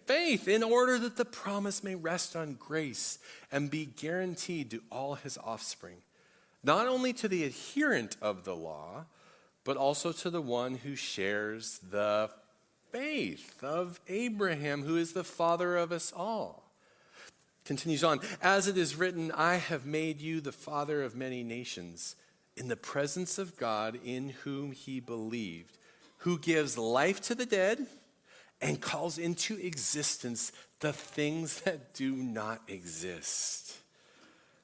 faith, 0.07 0.47
in 0.47 0.63
order 0.63 0.97
that 0.97 1.17
the 1.17 1.25
promise 1.25 1.83
may 1.83 1.93
rest 1.95 2.35
on 2.35 2.53
grace 2.53 3.19
and 3.51 3.69
be 3.69 3.85
guaranteed 3.85 4.71
to 4.71 4.81
all 4.91 5.15
his 5.15 5.37
offspring, 5.37 5.97
not 6.63 6.87
only 6.87 7.13
to 7.13 7.27
the 7.27 7.43
adherent 7.43 8.17
of 8.21 8.45
the 8.45 8.55
law, 8.55 9.05
but 9.63 9.77
also 9.77 10.11
to 10.11 10.29
the 10.29 10.41
one 10.41 10.75
who 10.75 10.95
shares 10.95 11.79
the 11.91 12.31
faith 12.97 13.63
of 13.63 13.99
Abraham, 14.07 14.81
who 14.81 14.97
is 14.97 15.13
the 15.13 15.23
father 15.23 15.77
of 15.77 15.91
us 15.91 16.11
all. 16.15 16.63
Continues 17.63 18.03
on, 18.03 18.19
as 18.41 18.67
it 18.67 18.75
is 18.75 18.95
written, 18.95 19.31
I 19.33 19.57
have 19.57 19.85
made 19.85 20.19
you 20.19 20.41
the 20.41 20.51
father 20.51 21.03
of 21.03 21.15
many 21.15 21.43
nations, 21.43 22.15
in 22.55 22.69
the 22.69 22.75
presence 22.75 23.37
of 23.37 23.55
God 23.55 23.99
in 24.03 24.29
whom 24.29 24.71
he 24.71 24.99
believed, 24.99 25.77
who 26.19 26.39
gives 26.39 26.75
life 26.75 27.21
to 27.21 27.35
the 27.35 27.45
dead 27.45 27.85
and 28.61 28.81
calls 28.81 29.19
into 29.19 29.57
existence 29.57 30.51
the 30.79 30.93
things 30.93 31.61
that 31.61 31.93
do 31.93 32.15
not 32.15 32.61
exist. 32.67 33.77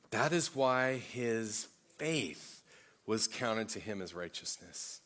That 0.09 0.33
is 0.33 0.55
why 0.55 0.95
his 0.95 1.67
faith 1.99 2.63
was 3.05 3.27
counted 3.27 3.69
to 3.69 3.79
him 3.79 4.01
as 4.01 4.15
righteousness. 4.15 5.01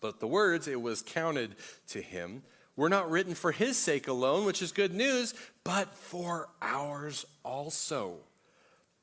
But 0.00 0.20
the 0.20 0.26
words, 0.26 0.66
it 0.66 0.80
was 0.80 1.02
counted 1.02 1.56
to 1.88 2.00
him, 2.00 2.42
were 2.76 2.88
not 2.88 3.10
written 3.10 3.34
for 3.34 3.52
his 3.52 3.76
sake 3.76 4.08
alone, 4.08 4.46
which 4.46 4.62
is 4.62 4.72
good 4.72 4.94
news, 4.94 5.34
but 5.64 5.94
for 5.94 6.48
ours 6.62 7.26
also. 7.44 8.16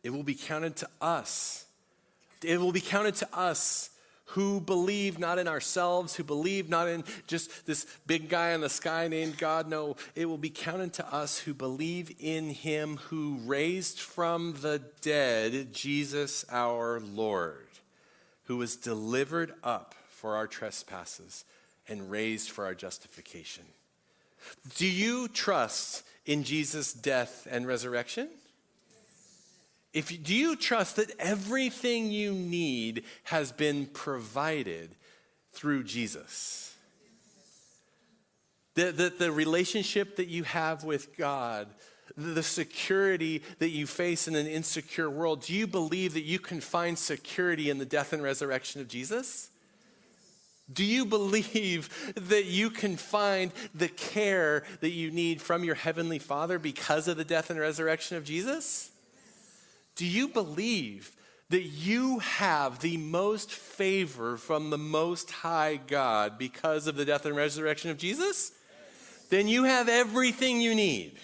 It 0.04 0.12
will 0.12 0.24
be 0.24 0.36
counted 0.36 0.76
to 0.78 0.90
us. 1.02 1.66
It 2.44 2.60
will 2.60 2.72
be 2.72 2.82
counted 2.82 3.16
to 3.16 3.28
us 3.38 3.92
who 4.32 4.60
believe 4.60 5.20
not 5.20 5.40
in 5.40 5.48
ourselves, 5.48 6.16
who 6.16 6.24
believe 6.24 6.70
not 6.70 6.88
in 6.88 7.04
just 7.28 7.66
this 7.66 7.86
big 8.06 8.28
guy 8.28 8.52
in 8.52 8.62
the 8.62 8.70
sky 8.70 9.08
named 9.08 9.38
God. 9.38 9.70
No, 9.70 9.96
it 10.16 10.26
will 10.26 10.38
be 10.38 10.50
counted 10.50 10.94
to 10.94 11.14
us 11.14 11.40
who 11.40 11.54
believe 11.54 12.14
in 12.20 12.50
him 12.50 12.98
who 12.98 13.38
raised 13.46 14.00
from 14.00 14.56
the 14.62 14.82
dead 15.02 15.74
Jesus 15.74 16.44
our 16.52 17.00
Lord, 17.00 17.68
who 18.46 18.58
was 18.58 18.76
delivered 18.76 19.54
up 19.64 19.96
for 20.28 20.36
our 20.36 20.46
trespasses 20.46 21.46
and 21.88 22.12
raised 22.12 22.50
for 22.50 22.66
our 22.66 22.76
justification. 22.76 23.63
Do 24.76 24.86
you 24.86 25.30
trust 25.30 26.04
in 26.26 26.44
Jesus' 26.44 26.92
death 26.92 27.48
and 27.50 27.66
resurrection? 27.66 28.28
If 29.94 30.10
do 30.22 30.36
you 30.36 30.58
trust 30.58 30.98
that 30.98 31.13
everything 31.18 32.12
you 32.12 32.34
need 32.34 33.06
has 33.24 33.54
been 33.54 33.86
provided 33.86 34.90
through 35.54 35.86
Jesus? 35.86 36.76
The, 38.76 38.92
the, 38.92 39.13
the 39.18 39.32
relationship 39.32 40.18
that 40.18 40.28
you 40.28 40.44
have 40.44 40.84
with 40.84 41.16
God, 41.16 41.70
the 42.18 42.44
security 42.44 43.44
that 43.60 43.70
you 43.70 43.88
face 43.88 44.28
in 44.28 44.36
an 44.36 44.46
insecure 44.46 45.10
world, 45.10 45.44
do 45.44 45.54
you 45.54 45.68
believe 45.68 46.16
that 46.16 46.26
you 46.26 46.38
can 46.38 46.60
find 46.60 47.00
security 47.00 47.70
in 47.70 47.78
the 47.78 47.86
death 47.86 48.12
and 48.12 48.22
resurrection 48.22 48.82
of 48.82 48.90
Jesus? 48.90 49.52
Do 50.72 50.84
you 50.84 51.06
believe 51.06 52.14
that 52.16 52.46
you 52.46 52.70
can 52.70 52.98
find 52.98 53.52
the 53.74 53.88
care 53.88 54.64
that 54.82 54.92
you 54.92 55.12
need 55.12 55.42
from 55.42 55.64
your 55.64 55.76
Heavenly 55.76 56.20
Father 56.20 56.60
because 56.60 57.08
of 57.08 57.18
the 57.18 57.26
death 57.26 57.50
and 57.50 57.60
resurrection 57.60 58.18
of 58.18 58.24
Jesus? 58.24 58.92
Do 59.96 60.06
you 60.06 60.28
believe 60.28 61.12
that 61.50 61.64
you 61.64 62.20
have 62.20 62.80
the 62.80 62.98
most 62.98 63.52
favor 63.52 64.36
from 64.36 64.70
the 64.70 64.78
Most 64.78 65.32
High 65.32 65.80
God 65.88 66.38
because 66.38 66.88
of 66.88 66.98
the 66.98 67.06
death 67.06 67.26
and 67.26 67.36
resurrection 67.36 67.90
of 67.90 67.98
Jesus? 67.98 68.52
then 69.30 69.48
you 69.48 69.64
have 69.64 69.90
everything 69.90 70.62
you 70.62 70.76
need. 70.76 71.18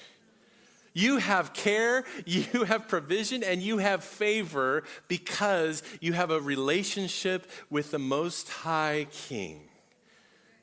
You 0.94 1.18
have 1.18 1.54
care, 1.54 2.06
you 2.26 2.64
have 2.64 2.88
provision, 2.88 3.44
and 3.44 3.62
you 3.62 3.80
have 3.80 4.04
favor 4.04 4.84
because 5.08 5.84
you 6.00 6.14
have 6.14 6.32
a 6.32 6.40
relationship 6.40 7.50
with 7.70 7.92
the 7.92 8.00
Most 8.00 8.50
High 8.50 9.08
King 9.12 9.62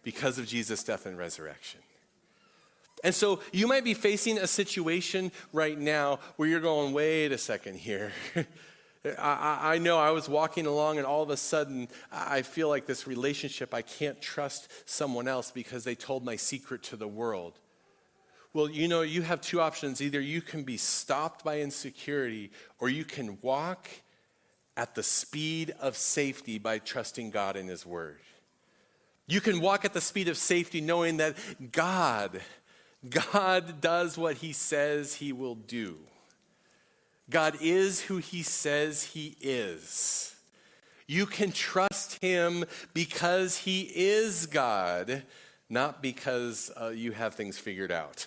because 0.03 0.39
of 0.39 0.47
Jesus' 0.47 0.83
death 0.83 1.07
and 1.07 1.19
resurrection. 1.19 1.81
And 3.03 3.15
so 3.15 3.41
you 3.53 3.67
might 3.67 3.85
be 3.85 3.95
facing 3.95 4.39
a 4.39 4.47
situation 4.47 5.33
right 5.53 5.79
now 5.79 6.21
where 6.37 6.49
you're 6.49 6.61
going, 6.61 6.93
wait 6.93 7.33
a 7.33 7.39
second 7.39 7.77
here. 7.77 8.13
I, 9.19 9.75
I, 9.75 9.79
know 9.79 9.99
I 9.99 10.11
was 10.11 10.29
walking 10.29 10.67
along 10.67 10.99
and 10.99 11.07
all 11.07 11.23
of 11.23 11.31
a 11.31 11.37
sudden 11.37 11.89
I 12.13 12.43
feel 12.43 12.69
like 12.69 12.85
this 12.85 13.07
relationship, 13.07 13.73
I 13.73 13.81
can't 13.81 14.21
trust 14.21 14.71
someone 14.85 15.27
else 15.27 15.51
because 15.51 15.85
they 15.85 15.95
told 15.95 16.25
my 16.25 16.37
secret 16.37 16.83
to 16.85 16.97
the 16.97 17.09
world. 17.09 17.59
Well, 18.53 18.69
you 18.69 18.89
know, 18.89 19.03
you 19.03 19.23
have 19.23 19.41
two 19.41 19.61
options. 19.61 20.01
Either 20.03 20.21
you 20.21 20.41
can 20.41 20.65
be 20.65 20.77
stopped 20.77 21.45
by 21.45 21.61
insecurity 21.61 22.51
or 22.79 22.89
you 22.89 23.05
can 23.05 23.39
walk 23.43 23.89
at 24.77 24.95
the 24.95 25.03
speed 25.03 25.73
of 25.81 25.97
safety 25.97 26.59
by 26.59 26.79
trusting 26.79 27.31
God 27.31 27.57
in 27.57 27.69
His 27.69 27.87
Word. 27.87 28.19
You 29.27 29.41
can 29.41 29.61
walk 29.61 29.85
at 29.85 29.93
the 29.93 30.01
speed 30.01 30.29
of 30.29 30.37
safety 30.37 30.81
knowing 30.81 31.19
that 31.19 31.37
God, 31.71 32.41
God 33.09 33.81
does 33.81 34.19
what 34.19 34.37
He 34.37 34.53
says 34.53 35.15
He 35.15 35.33
will 35.33 35.55
do. 35.55 35.99
God 37.31 37.57
is 37.61 38.03
who 38.03 38.17
he 38.19 38.43
says 38.43 39.05
he 39.05 39.37
is. 39.41 40.35
You 41.07 41.27
can 41.27 41.53
trust 41.53 42.23
him 42.23 42.65
because 42.93 43.59
he 43.59 43.83
is 43.95 44.47
God, 44.47 45.23
not 45.71 46.03
because 46.03 46.71
uh, 46.81 46.89
you 46.89 47.13
have 47.13 47.35
things 47.35 47.59
figured 47.59 47.93
out. 47.93 48.27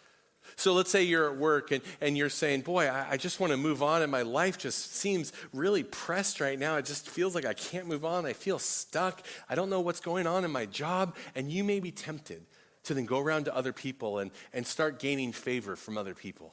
so 0.56 0.72
let's 0.74 0.90
say 0.90 1.04
you're 1.04 1.30
at 1.30 1.38
work 1.38 1.70
and, 1.70 1.82
and 2.00 2.18
you're 2.18 2.28
saying, 2.28 2.62
Boy, 2.62 2.88
I, 2.88 3.12
I 3.12 3.16
just 3.16 3.40
want 3.40 3.52
to 3.52 3.56
move 3.56 3.82
on, 3.82 4.02
and 4.02 4.10
my 4.10 4.22
life 4.22 4.58
just 4.58 4.94
seems 4.96 5.32
really 5.52 5.84
pressed 5.84 6.40
right 6.40 6.58
now. 6.58 6.76
It 6.76 6.84
just 6.84 7.08
feels 7.08 7.34
like 7.34 7.46
I 7.46 7.54
can't 7.54 7.86
move 7.86 8.04
on. 8.04 8.26
I 8.26 8.32
feel 8.32 8.58
stuck. 8.58 9.22
I 9.48 9.54
don't 9.54 9.70
know 9.70 9.80
what's 9.80 10.00
going 10.00 10.26
on 10.26 10.44
in 10.44 10.50
my 10.50 10.66
job. 10.66 11.16
And 11.34 11.50
you 11.50 11.64
may 11.64 11.80
be 11.80 11.92
tempted 11.92 12.44
to 12.84 12.94
then 12.94 13.06
go 13.06 13.20
around 13.20 13.44
to 13.44 13.56
other 13.56 13.72
people 13.72 14.18
and, 14.18 14.30
and 14.52 14.66
start 14.66 14.98
gaining 14.98 15.32
favor 15.32 15.76
from 15.76 15.96
other 15.96 16.14
people 16.14 16.52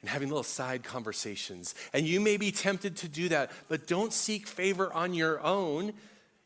and 0.00 0.10
having 0.10 0.28
little 0.28 0.42
side 0.42 0.82
conversations. 0.82 1.74
And 1.92 2.06
you 2.06 2.20
may 2.20 2.36
be 2.36 2.52
tempted 2.52 2.96
to 2.98 3.08
do 3.08 3.28
that, 3.30 3.50
but 3.68 3.86
don't 3.86 4.12
seek 4.12 4.46
favor 4.46 4.92
on 4.92 5.14
your 5.14 5.40
own. 5.40 5.92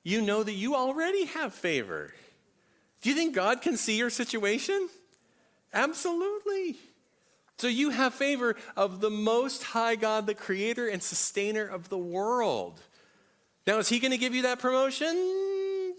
You 0.02 0.22
know 0.22 0.42
that 0.42 0.52
you 0.52 0.74
already 0.74 1.26
have 1.26 1.54
favor. 1.54 2.12
Do 3.04 3.10
you 3.10 3.14
think 3.14 3.34
God 3.34 3.60
can 3.60 3.76
see 3.76 3.98
your 3.98 4.08
situation? 4.08 4.88
Absolutely. 5.74 6.76
So 7.58 7.68
you 7.68 7.90
have 7.90 8.14
favor 8.14 8.56
of 8.78 9.02
the 9.02 9.10
most 9.10 9.62
high 9.62 9.94
God, 9.94 10.26
the 10.26 10.34
creator 10.34 10.88
and 10.88 11.02
sustainer 11.02 11.66
of 11.66 11.90
the 11.90 11.98
world. 11.98 12.80
Now, 13.66 13.76
is 13.76 13.90
he 13.90 13.98
going 13.98 14.12
to 14.12 14.16
give 14.16 14.34
you 14.34 14.42
that 14.42 14.58
promotion? 14.58 15.94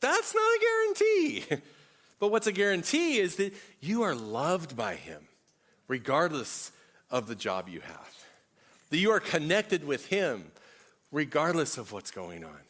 That's 0.00 0.34
not 0.34 0.42
a 0.42 0.60
guarantee. 0.60 1.62
But 2.20 2.30
what's 2.30 2.46
a 2.46 2.52
guarantee 2.52 3.18
is 3.18 3.34
that 3.36 3.52
you 3.80 4.02
are 4.02 4.14
loved 4.14 4.76
by 4.76 4.94
him, 4.94 5.26
regardless 5.88 6.70
of 7.10 7.26
the 7.26 7.34
job 7.34 7.68
you 7.68 7.80
have. 7.80 8.24
That 8.90 8.98
you 8.98 9.10
are 9.10 9.18
connected 9.18 9.84
with 9.84 10.06
Him 10.06 10.52
regardless 11.10 11.78
of 11.78 11.90
what's 11.92 12.12
going 12.12 12.44
on. 12.44 12.60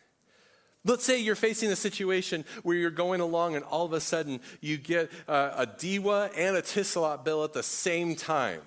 Let's 0.85 1.05
say 1.05 1.21
you're 1.21 1.37
facing 1.37 1.71
a 1.71 1.77
situation 1.77 2.45
where 2.64 2.77
you're 2.77 2.90
going 2.90 3.21
along 3.21 3.55
and 3.55 3.64
all 3.64 3.87
of 3.87 3.92
a 3.92 4.01
sudden 4.01 4.40
you 4.61 4.77
get 4.77 5.11
uh, 5.29 5.53
a, 5.57 5.62
a 5.62 5.66
DEWA 5.66 6.31
and 6.37 6.57
a 6.57 6.62
Etisalat 6.62 7.25
bill 7.25 7.45
at 7.45 7.53
the 7.53 7.62
same 7.62 8.16
time. 8.16 8.62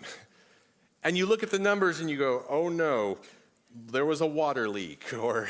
And 1.04 1.18
you 1.18 1.26
look 1.26 1.44
at 1.44 1.52
the 1.52 1.60
numbers 1.60 2.00
and 2.00 2.10
you 2.10 2.18
go, 2.18 2.44
oh 2.50 2.70
no, 2.70 3.18
there 3.76 4.06
was 4.06 4.22
a 4.22 4.26
water 4.26 4.70
leak, 4.70 5.14
or 5.20 5.50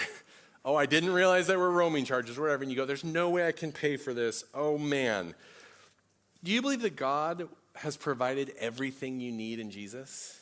oh, 0.63 0.75
I 0.75 0.85
didn't 0.85 1.11
realize 1.11 1.47
there 1.47 1.59
were 1.59 1.71
roaming 1.71 2.05
charges, 2.05 2.37
or 2.37 2.41
whatever. 2.41 2.63
And 2.63 2.71
you 2.71 2.77
go, 2.77 2.85
there's 2.85 3.03
no 3.03 3.29
way 3.29 3.47
I 3.47 3.51
can 3.51 3.71
pay 3.71 3.97
for 3.97 4.13
this. 4.13 4.43
Oh 4.53 4.77
man. 4.77 5.35
Do 6.43 6.51
you 6.51 6.61
believe 6.61 6.81
that 6.81 6.95
God 6.95 7.47
has 7.75 7.97
provided 7.97 8.53
everything 8.59 9.19
you 9.19 9.31
need 9.31 9.59
in 9.59 9.71
Jesus? 9.71 10.39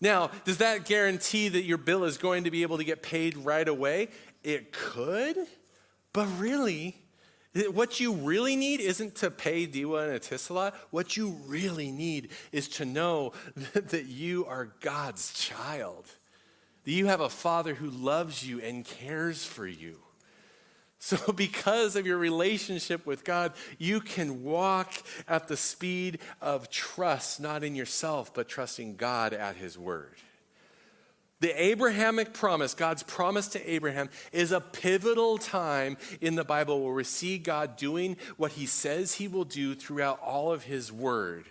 Now, 0.00 0.30
does 0.44 0.58
that 0.58 0.86
guarantee 0.86 1.48
that 1.48 1.62
your 1.64 1.76
bill 1.76 2.04
is 2.04 2.16
going 2.16 2.44
to 2.44 2.50
be 2.50 2.62
able 2.62 2.78
to 2.78 2.84
get 2.84 3.02
paid 3.02 3.36
right 3.36 3.68
away? 3.68 4.08
It 4.42 4.72
could, 4.72 5.36
but 6.12 6.26
really, 6.38 6.96
what 7.72 7.98
you 7.98 8.12
really 8.12 8.56
need 8.56 8.80
isn't 8.80 9.16
to 9.16 9.30
pay 9.30 9.66
DEWA 9.66 10.08
and 10.08 10.20
Etisalat. 10.20 10.72
What 10.90 11.16
you 11.16 11.36
really 11.46 11.90
need 11.90 12.30
is 12.52 12.68
to 12.68 12.84
know 12.84 13.32
that 13.74 14.06
you 14.06 14.46
are 14.46 14.72
God's 14.80 15.32
child, 15.34 16.06
that 16.84 16.92
you 16.92 17.06
have 17.06 17.20
a 17.20 17.28
father 17.28 17.74
who 17.74 17.90
loves 17.90 18.46
you 18.46 18.60
and 18.60 18.84
cares 18.84 19.44
for 19.44 19.66
you. 19.66 19.98
So, 21.00 21.32
because 21.36 21.96
of 21.96 22.06
your 22.06 22.18
relationship 22.18 23.04
with 23.04 23.24
God, 23.24 23.52
you 23.78 24.00
can 24.00 24.44
walk 24.44 24.92
at 25.26 25.48
the 25.48 25.56
speed 25.56 26.20
of 26.40 26.70
trust, 26.70 27.40
not 27.40 27.64
in 27.64 27.74
yourself, 27.74 28.32
but 28.32 28.48
trusting 28.48 28.96
God 28.96 29.32
at 29.32 29.56
His 29.56 29.76
word. 29.76 30.16
The 31.40 31.62
Abrahamic 31.62 32.34
promise, 32.34 32.74
God's 32.74 33.02
promise 33.02 33.48
to 33.48 33.70
Abraham, 33.70 34.10
is 34.30 34.52
a 34.52 34.60
pivotal 34.60 35.38
time 35.38 35.96
in 36.20 36.34
the 36.34 36.44
Bible 36.44 36.82
where 36.82 36.92
we 36.92 37.04
see 37.04 37.38
God 37.38 37.76
doing 37.76 38.18
what 38.36 38.52
He 38.52 38.66
says 38.66 39.14
He 39.14 39.26
will 39.26 39.46
do 39.46 39.74
throughout 39.74 40.20
all 40.20 40.52
of 40.52 40.64
His 40.64 40.92
word. 40.92 41.46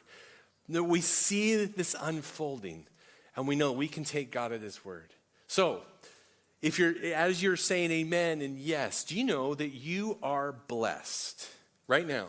We 0.68 1.02
see 1.02 1.66
this 1.66 1.96
unfolding, 2.00 2.86
and 3.36 3.48
we 3.48 3.56
know 3.56 3.72
we 3.72 3.88
can 3.88 4.04
take 4.04 4.32
God 4.32 4.52
at 4.52 4.62
His 4.62 4.86
word. 4.86 5.10
So, 5.48 5.82
if 6.62 6.78
you're 6.78 6.94
as 7.16 7.42
you're 7.42 7.56
saying 7.56 7.90
amen 7.90 8.42
and 8.42 8.60
yes, 8.60 9.04
do 9.04 9.18
you 9.18 9.24
know 9.24 9.56
that 9.56 9.70
you 9.70 10.20
are 10.22 10.52
blessed 10.52 11.48
right 11.88 12.06
now? 12.06 12.28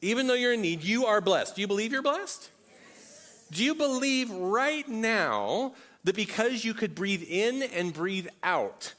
Even 0.00 0.28
though 0.28 0.34
you're 0.34 0.52
in 0.52 0.60
need, 0.60 0.84
you 0.84 1.06
are 1.06 1.20
blessed. 1.20 1.56
Do 1.56 1.60
you 1.60 1.66
believe 1.66 1.90
you're 1.92 2.02
blessed? 2.02 2.48
Yes. 2.68 3.46
Do 3.50 3.64
you 3.64 3.74
believe 3.74 4.30
right 4.30 4.86
now 4.88 5.72
that 6.04 6.16
because 6.16 6.64
you 6.64 6.74
could 6.74 6.94
breathe 6.94 7.22
in 7.22 7.62
and 7.62 7.92
breathe 7.92 8.28
out, 8.42 8.94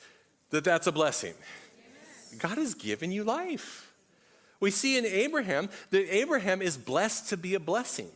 that 0.52 0.64
that's 0.64 0.88
a 0.88 0.92
blessing? 0.92 1.34
Yes. 2.32 2.40
God 2.40 2.58
has 2.58 2.74
given 2.74 3.12
you 3.12 3.24
life. 3.24 3.92
We 4.60 4.72
see 4.72 4.98
in 4.98 5.06
Abraham 5.06 5.70
that 5.90 6.16
Abraham 6.16 6.62
is 6.62 6.78
blessed 6.78 7.30
to 7.30 7.38
be 7.38 7.56
a 7.56 7.60
blessing 7.60 8.10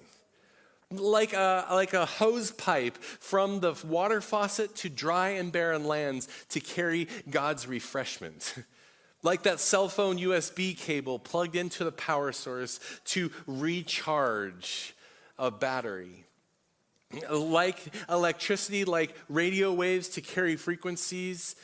like 0.91 1.33
a, 1.33 1.65
like 1.71 1.93
a 1.93 2.05
hose 2.05 2.51
pipe 2.51 2.97
from 2.97 3.59
the 3.59 3.73
water 3.85 4.21
faucet 4.21 4.75
to 4.77 4.89
dry 4.89 5.29
and 5.29 5.51
barren 5.51 5.85
lands 5.85 6.27
to 6.49 6.59
carry 6.59 7.07
God's 7.29 7.67
refreshment. 7.67 8.55
like 9.23 9.43
that 9.43 9.59
cell 9.59 9.89
phone 9.89 10.17
USB 10.17 10.77
cable 10.77 11.19
plugged 11.19 11.55
into 11.55 11.83
the 11.83 11.91
power 11.91 12.31
source 12.31 12.79
to 13.05 13.31
recharge 13.45 14.95
a 15.37 15.51
battery. 15.51 16.25
Like 17.31 17.79
electricity, 18.09 18.83
like 18.85 19.15
radio 19.29 19.73
waves 19.73 20.09
to 20.09 20.21
carry 20.21 20.55
frequencies, 20.55 21.55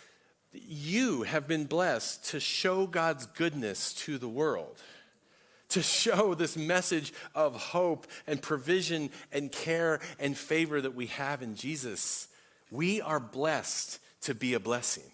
you 0.54 1.24
have 1.24 1.48
been 1.48 1.66
blessed 1.66 2.26
to 2.28 2.40
show 2.40 2.88
God's 2.88 3.26
goodness 3.26 3.94
to 3.94 4.18
the 4.18 4.30
world 4.30 4.80
to 5.74 5.82
show 5.82 6.36
this 6.36 6.56
message 6.56 7.12
of 7.34 7.56
hope 7.56 8.06
and 8.28 8.40
provision 8.40 9.10
and 9.32 9.52
care 9.52 10.00
and 10.20 10.38
favor 10.38 10.80
that 10.80 10.94
we 10.94 11.08
have 11.08 11.42
in 11.42 11.56
Jesus. 11.56 12.28
We 12.70 13.02
are 13.02 13.20
blessed 13.20 14.00
to 14.22 14.36
be 14.36 14.54
a 14.54 14.60
blessing. 14.60 15.10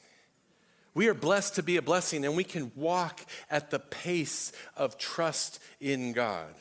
We 0.94 1.08
are 1.08 1.14
blessed 1.14 1.56
to 1.56 1.64
be 1.64 1.78
a 1.78 1.82
blessing, 1.82 2.26
and 2.26 2.36
we 2.36 2.44
can 2.44 2.74
walk 2.76 3.22
at 3.50 3.72
the 3.72 3.80
pace 3.80 4.52
of 4.76 4.98
trust 4.98 5.62
in 5.80 6.12
God. 6.12 6.54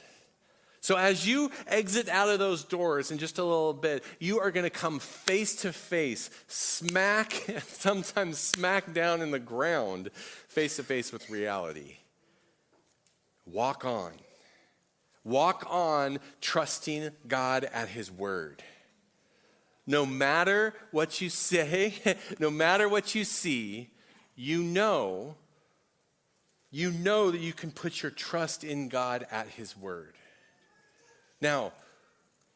So, 0.89 0.97
as 0.97 1.29
you 1.29 1.51
exit 1.67 2.09
out 2.09 2.31
of 2.31 2.39
those 2.39 2.65
doors 2.65 3.11
in 3.11 3.19
just 3.19 3.37
a 3.37 3.45
little 3.45 3.75
bit, 3.75 4.03
you 4.19 4.41
are 4.41 4.51
going 4.51 4.65
to 4.65 4.71
come 4.71 5.01
face 5.01 5.55
to 5.57 5.71
face, 5.71 6.31
smack, 6.47 7.35
sometimes 7.67 8.39
smack 8.39 8.95
down 8.95 9.21
in 9.21 9.31
the 9.31 9.39
ground, 9.39 10.11
face 10.49 10.77
to 10.77 10.83
face 10.83 11.13
with 11.13 11.29
reality. 11.29 11.99
walk 13.45 13.85
on. 13.85 14.13
Walk 15.25 15.67
on 15.69 16.21
trusting 16.41 17.11
God 17.27 17.65
at 17.65 17.91
His 17.91 18.11
word. 18.11 18.63
No 19.87 20.07
matter 20.07 20.73
what 20.91 21.21
you 21.21 21.29
say, 21.29 22.17
no 22.39 22.51
matter 22.51 22.89
what 22.89 23.15
you 23.15 23.25
see, 23.25 23.91
you 24.35 24.63
know, 24.63 25.35
you 26.71 26.91
know 26.91 27.31
that 27.31 27.43
you 27.43 27.53
can 27.53 27.73
put 27.73 28.01
your 28.03 28.11
trust 28.11 28.65
in 28.65 28.89
God 28.89 29.27
at 29.31 29.49
His 29.49 29.77
word. 29.77 30.15
Now, 31.41 31.73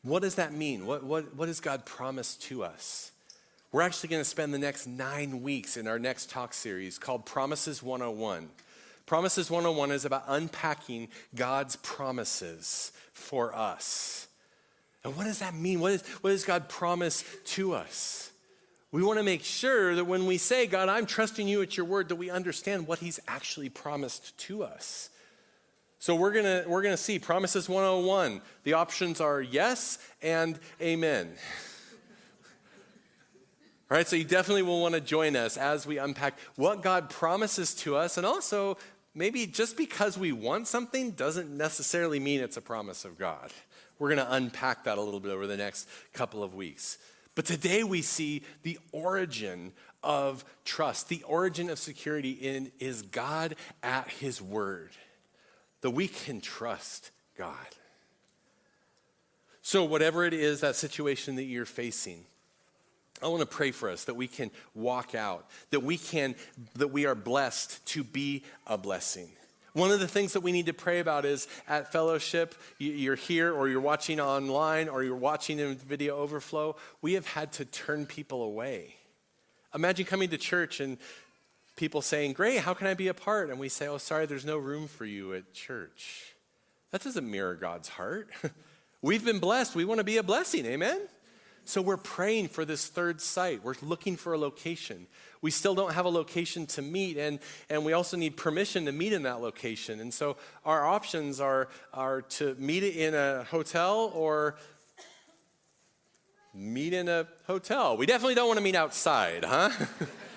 what 0.03 0.23
does 0.23 0.35
that 0.35 0.53
mean? 0.53 0.87
What, 0.87 1.05
what, 1.05 1.35
what 1.35 1.47
does 1.47 1.61
God 1.61 1.85
promise 1.85 2.35
to 2.37 2.65
us? 2.65 3.13
We're 3.71 3.83
actually 3.83 4.11
going 4.11 4.21
to 4.21 4.29
spend 4.29 4.53
the 4.53 4.59
next 4.59 4.87
nine 4.87 5.43
weeks 5.43 5.77
in 5.77 5.87
our 5.87 5.99
next 5.99 6.29
talk 6.29 6.53
series 6.53 6.99
called 6.99 7.25
Promises 7.25 7.83
101. 7.83 8.49
Promises 9.07 9.51
101 9.51 9.93
is 9.93 10.05
about 10.05 10.25
unpacking 10.29 11.09
God's 11.35 11.77
promises 11.77 12.93
for 13.13 13.55
us. 13.55 14.29
And 15.05 15.17
what 15.17 15.25
does 15.25 15.39
that 15.39 15.55
mean? 15.55 15.81
What, 15.81 15.93
is, 15.93 16.03
what 16.21 16.31
does 16.31 16.45
God 16.45 16.69
promise 16.69 17.25
to 17.47 17.75
us? 17.75 18.31
We 18.93 19.03
want 19.03 19.19
to 19.19 19.25
make 19.25 19.43
sure 19.43 19.95
that 19.95 20.05
when 20.05 20.27
we 20.27 20.37
say, 20.37 20.67
God, 20.67 20.89
I'm 20.89 21.07
trusting 21.07 21.49
you 21.49 21.63
at 21.63 21.77
your 21.77 21.87
word, 21.87 22.11
that 22.11 22.17
we 22.17 22.31
understand 22.31 22.87
what 22.87 22.99
he's 22.99 23.19
actually 23.27 23.71
promised 23.71 24.37
to 24.39 24.63
us. 24.63 25.09
So 26.03 26.17
we're 26.17 26.33
going 26.33 26.47
to 26.47 26.69
we're 26.69 26.83
going 26.83 26.97
to 26.97 27.01
see 27.01 27.21
promises 27.21 27.69
101. 27.69 28.41
The 28.65 28.73
options 28.73 29.21
are 29.21 29.41
yes 29.41 29.99
and 30.21 30.59
amen. 30.81 31.29
All 33.89 33.97
right, 33.99 34.09
so 34.09 34.17
you 34.17 34.25
definitely 34.25 34.63
will 34.63 34.83
want 34.83 34.95
to 34.95 35.01
join 35.01 35.37
us 35.37 35.57
as 35.57 35.87
we 35.87 35.99
unpack 35.99 36.37
what 36.57 36.83
God 36.83 37.09
promises 37.09 37.73
to 37.77 37.95
us 37.95 38.17
and 38.17 38.27
also 38.27 38.79
maybe 39.15 39.47
just 39.47 39.77
because 39.77 40.19
we 40.19 40.33
want 40.33 40.67
something 40.67 41.13
doesn't 41.13 41.57
necessarily 41.57 42.19
mean 42.19 42.41
it's 42.41 42.57
a 42.57 42.63
promise 42.63 43.05
of 43.05 43.17
God. 43.17 43.53
We're 44.01 44.09
going 44.09 44.27
to 44.27 44.35
unpack 44.35 44.83
that 44.83 44.99
a 44.99 45.01
little 45.01 45.21
bit 45.21 45.31
over 45.31 45.47
the 45.47 45.57
next 45.57 45.89
couple 46.15 46.43
of 46.43 46.53
weeks. 46.53 46.99
But 47.37 47.45
today 47.45 47.85
we 47.85 48.03
see 48.03 48.43
the 48.65 48.77
origin 48.91 49.71
of 50.03 50.45
trust, 50.65 51.09
the 51.09 51.23
origin 51.23 51.71
of 51.71 51.79
security 51.79 52.33
in 52.33 52.73
is 52.81 53.03
God 53.03 53.55
at 53.85 54.09
his 54.09 54.43
word. 54.43 54.91
That 55.83 55.91
we 55.91 56.09
can 56.09 56.41
trust 56.41 57.11
God. 57.37 57.57
So 59.63 59.85
whatever 59.85 60.25
it 60.25 60.35
is 60.35 60.61
that 60.61 60.75
situation 60.75 61.37
that 61.37 61.45
you're 61.45 61.65
facing, 61.65 62.25
I 63.23 63.29
want 63.29 63.41
to 63.41 63.47
pray 63.47 63.71
for 63.71 63.89
us 63.89 64.05
that 64.05 64.15
we 64.15 64.27
can 64.27 64.51
walk 64.75 65.15
out, 65.15 65.49
that 65.71 65.81
we 65.81 65.97
can 65.97 66.35
that 66.75 66.89
we 66.89 67.07
are 67.07 67.15
blessed 67.15 67.85
to 67.87 68.03
be 68.03 68.43
a 68.67 68.77
blessing. 68.77 69.29
One 69.75 69.91
of 69.91 70.01
the 70.01 70.09
things 70.09 70.35
that 70.35 70.43
we 70.43 70.53
need 70.53 70.67
to 70.67 70.75
pray 70.75 70.99
about 70.99 71.25
is 71.25 71.49
at 71.67 71.93
fellowship, 71.93 72.55
you're 72.79 73.15
here 73.15 73.55
or 73.55 73.69
you're 73.69 73.81
watching 73.81 74.21
online 74.21 74.89
or 74.89 75.03
you're 75.03 75.17
watching 75.17 75.59
in 75.59 75.77
video 75.77 76.17
overflow, 76.19 76.77
we 77.01 77.15
have 77.15 77.27
had 77.27 77.53
to 77.53 77.65
turn 77.65 78.05
people 78.05 78.43
away. 78.43 78.97
Imagine 79.75 80.05
coming 80.05 80.29
to 80.29 80.37
church 80.37 80.81
and 80.81 80.99
people 81.77 82.03
saying, 82.03 82.35
Great, 82.35 82.59
how 82.61 82.75
can 82.75 82.87
I 82.87 82.95
be 82.95 83.09
a 83.09 83.15
part? 83.15 83.51
And 83.51 83.59
we 83.59 83.69
say, 83.69 83.89
Oh, 83.89 83.99
sorry, 83.99 84.27
there's 84.27 84.45
no 84.45 84.59
room 84.59 84.89
for 84.89 85.05
you 85.05 85.35
at 85.35 85.53
church. 85.53 86.35
That 86.91 87.03
doesn't 87.03 87.29
mirror 87.29 87.55
God's 87.55 87.89
heart. 87.89 88.29
We've 89.03 89.25
been 89.25 89.41
blessed. 89.41 89.75
We 89.75 89.85
want 89.85 89.99
to 89.99 90.05
be 90.05 90.19
a 90.19 90.23
blessing. 90.23 90.67
Amen? 90.67 91.01
So 91.65 91.81
we're 91.81 91.97
praying 91.97 92.49
for 92.49 92.65
this 92.65 92.87
third 92.89 93.21
site. 93.21 93.63
We're 93.63 93.75
looking 93.83 94.17
for 94.17 94.33
a 94.33 94.39
location. 94.39 95.07
We 95.43 95.51
still 95.51 95.75
don't 95.75 95.93
have 95.93 96.05
a 96.05 96.09
location 96.09 96.67
to 96.67 96.83
meet, 96.83 97.17
and, 97.17 97.39
and 97.71 97.85
we 97.85 97.93
also 97.93 98.17
need 98.17 98.37
permission 98.37 98.85
to 98.87 98.93
meet 98.93 99.13
in 99.13 99.23
that 99.23 99.41
location. 99.41 100.01
And 100.01 100.13
so 100.13 100.37
our 100.65 100.85
options 100.85 101.41
are, 101.41 101.69
are 101.93 102.23
to 102.23 102.57
meet 102.59 102.83
in 102.83 103.15
a 103.15 103.45
hotel 103.45 104.11
or 104.15 104.57
meet 106.53 106.93
in 106.93 107.09
a 107.09 107.27
hotel. 107.47 107.97
We 107.97 108.07
definitely 108.07 108.35
don't 108.35 108.49
want 108.49 108.59
to 108.59 108.65
meet 108.65 108.77
outside, 108.77 109.45
huh? 109.45 109.71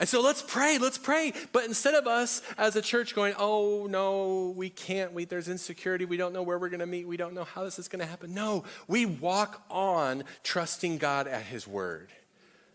And 0.00 0.08
so 0.08 0.22
let's 0.22 0.40
pray, 0.40 0.78
let's 0.78 0.96
pray. 0.96 1.34
But 1.52 1.66
instead 1.66 1.94
of 1.94 2.06
us 2.06 2.40
as 2.56 2.74
a 2.74 2.80
church 2.80 3.14
going, 3.14 3.34
oh 3.38 3.86
no, 3.88 4.54
we 4.56 4.70
can't, 4.70 5.12
we, 5.12 5.26
there's 5.26 5.48
insecurity, 5.48 6.06
we 6.06 6.16
don't 6.16 6.32
know 6.32 6.42
where 6.42 6.58
we're 6.58 6.70
going 6.70 6.80
to 6.80 6.86
meet, 6.86 7.06
we 7.06 7.18
don't 7.18 7.34
know 7.34 7.44
how 7.44 7.64
this 7.64 7.78
is 7.78 7.86
going 7.86 8.00
to 8.00 8.06
happen. 8.06 8.32
No, 8.32 8.64
we 8.88 9.04
walk 9.04 9.62
on 9.70 10.24
trusting 10.42 10.96
God 10.96 11.28
at 11.28 11.42
His 11.42 11.68
word. 11.68 12.08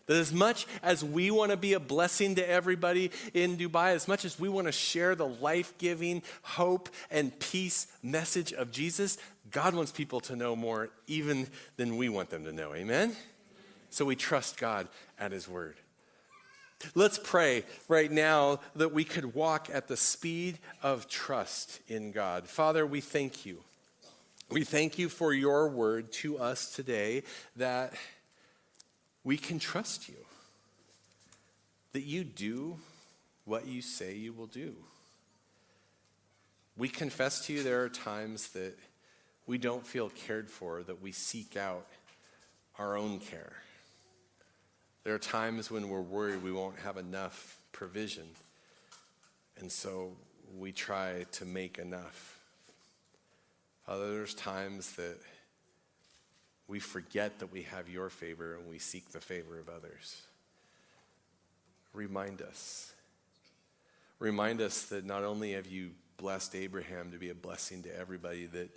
That 0.06 0.18
as 0.18 0.32
much 0.32 0.68
as 0.84 1.02
we 1.02 1.32
want 1.32 1.50
to 1.50 1.56
be 1.56 1.72
a 1.72 1.80
blessing 1.80 2.36
to 2.36 2.48
everybody 2.48 3.10
in 3.34 3.56
Dubai, 3.56 3.92
as 3.94 4.06
much 4.06 4.24
as 4.24 4.38
we 4.38 4.48
want 4.48 4.68
to 4.68 4.72
share 4.72 5.16
the 5.16 5.26
life 5.26 5.76
giving 5.78 6.22
hope 6.42 6.88
and 7.10 7.36
peace 7.40 7.88
message 8.04 8.52
of 8.52 8.70
Jesus, 8.70 9.18
God 9.50 9.74
wants 9.74 9.90
people 9.90 10.20
to 10.20 10.36
know 10.36 10.54
more 10.54 10.90
even 11.08 11.48
than 11.76 11.96
we 11.96 12.08
want 12.08 12.30
them 12.30 12.44
to 12.44 12.52
know. 12.52 12.72
Amen? 12.72 13.16
So 13.90 14.04
we 14.04 14.14
trust 14.14 14.58
God 14.58 14.86
at 15.18 15.32
His 15.32 15.48
word. 15.48 15.74
Let's 16.94 17.18
pray 17.18 17.64
right 17.88 18.10
now 18.10 18.60
that 18.74 18.92
we 18.92 19.04
could 19.04 19.34
walk 19.34 19.68
at 19.72 19.88
the 19.88 19.96
speed 19.96 20.58
of 20.82 21.08
trust 21.08 21.80
in 21.88 22.12
God. 22.12 22.46
Father, 22.46 22.86
we 22.86 23.00
thank 23.00 23.44
you. 23.46 23.62
We 24.50 24.64
thank 24.64 24.98
you 24.98 25.08
for 25.08 25.32
your 25.32 25.68
word 25.68 26.12
to 26.14 26.38
us 26.38 26.74
today 26.74 27.24
that 27.56 27.94
we 29.24 29.36
can 29.36 29.58
trust 29.58 30.08
you, 30.08 30.14
that 31.92 32.02
you 32.02 32.22
do 32.22 32.78
what 33.44 33.66
you 33.66 33.82
say 33.82 34.14
you 34.14 34.32
will 34.32 34.46
do. 34.46 34.76
We 36.76 36.88
confess 36.88 37.46
to 37.46 37.52
you 37.52 37.62
there 37.62 37.82
are 37.82 37.88
times 37.88 38.50
that 38.50 38.78
we 39.46 39.58
don't 39.58 39.86
feel 39.86 40.10
cared 40.10 40.50
for, 40.50 40.82
that 40.82 41.00
we 41.00 41.10
seek 41.10 41.56
out 41.56 41.86
our 42.78 42.96
own 42.96 43.18
care. 43.18 43.54
There 45.06 45.14
are 45.14 45.20
times 45.20 45.70
when 45.70 45.88
we're 45.88 46.00
worried 46.00 46.42
we 46.42 46.50
won't 46.50 46.80
have 46.80 46.96
enough 46.96 47.60
provision. 47.70 48.26
And 49.56 49.70
so 49.70 50.16
we 50.58 50.72
try 50.72 51.26
to 51.30 51.44
make 51.44 51.78
enough. 51.78 52.40
Father, 53.86 54.10
there's 54.10 54.34
times 54.34 54.96
that 54.96 55.16
we 56.66 56.80
forget 56.80 57.38
that 57.38 57.52
we 57.52 57.62
have 57.62 57.88
your 57.88 58.10
favor 58.10 58.56
and 58.56 58.68
we 58.68 58.80
seek 58.80 59.12
the 59.12 59.20
favor 59.20 59.60
of 59.60 59.68
others. 59.68 60.22
Remind 61.94 62.42
us. 62.42 62.92
Remind 64.18 64.60
us 64.60 64.86
that 64.86 65.04
not 65.04 65.22
only 65.22 65.52
have 65.52 65.68
you 65.68 65.92
blessed 66.16 66.56
Abraham 66.56 67.12
to 67.12 67.16
be 67.16 67.30
a 67.30 67.34
blessing 67.34 67.80
to 67.84 67.96
everybody, 67.96 68.46
that 68.46 68.70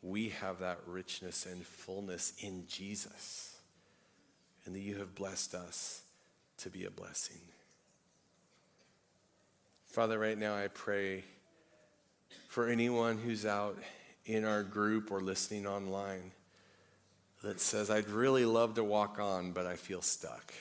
we 0.00 0.28
have 0.28 0.60
that 0.60 0.78
richness 0.86 1.44
and 1.44 1.66
fullness 1.66 2.34
in 2.38 2.68
Jesus 2.68 3.51
and 4.64 4.74
that 4.74 4.80
you 4.80 4.96
have 4.98 5.14
blessed 5.14 5.54
us 5.54 6.02
to 6.58 6.70
be 6.70 6.84
a 6.84 6.90
blessing. 6.90 7.40
Father, 9.86 10.18
right 10.18 10.38
now 10.38 10.54
I 10.54 10.68
pray 10.68 11.24
for 12.48 12.68
anyone 12.68 13.18
who's 13.18 13.44
out 13.44 13.76
in 14.24 14.44
our 14.44 14.62
group 14.62 15.10
or 15.10 15.20
listening 15.20 15.66
online 15.66 16.32
that 17.42 17.60
says, 17.60 17.90
I'd 17.90 18.08
really 18.08 18.44
love 18.44 18.74
to 18.74 18.84
walk 18.84 19.18
on, 19.18 19.52
but 19.52 19.66
I 19.66 19.76
feel 19.76 20.00
stuck. 20.00 20.54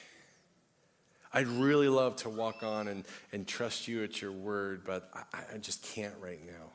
I'd 1.33 1.47
really 1.47 1.87
love 1.87 2.17
to 2.17 2.29
walk 2.29 2.63
on 2.63 2.87
and, 2.87 3.05
and 3.31 3.47
trust 3.47 3.87
you 3.87 4.03
at 4.03 4.21
your 4.21 4.31
word, 4.31 4.81
but 4.85 5.09
I, 5.13 5.55
I 5.55 5.57
just 5.59 5.83
can't 5.83 6.15
right 6.19 6.45
now. 6.45 6.71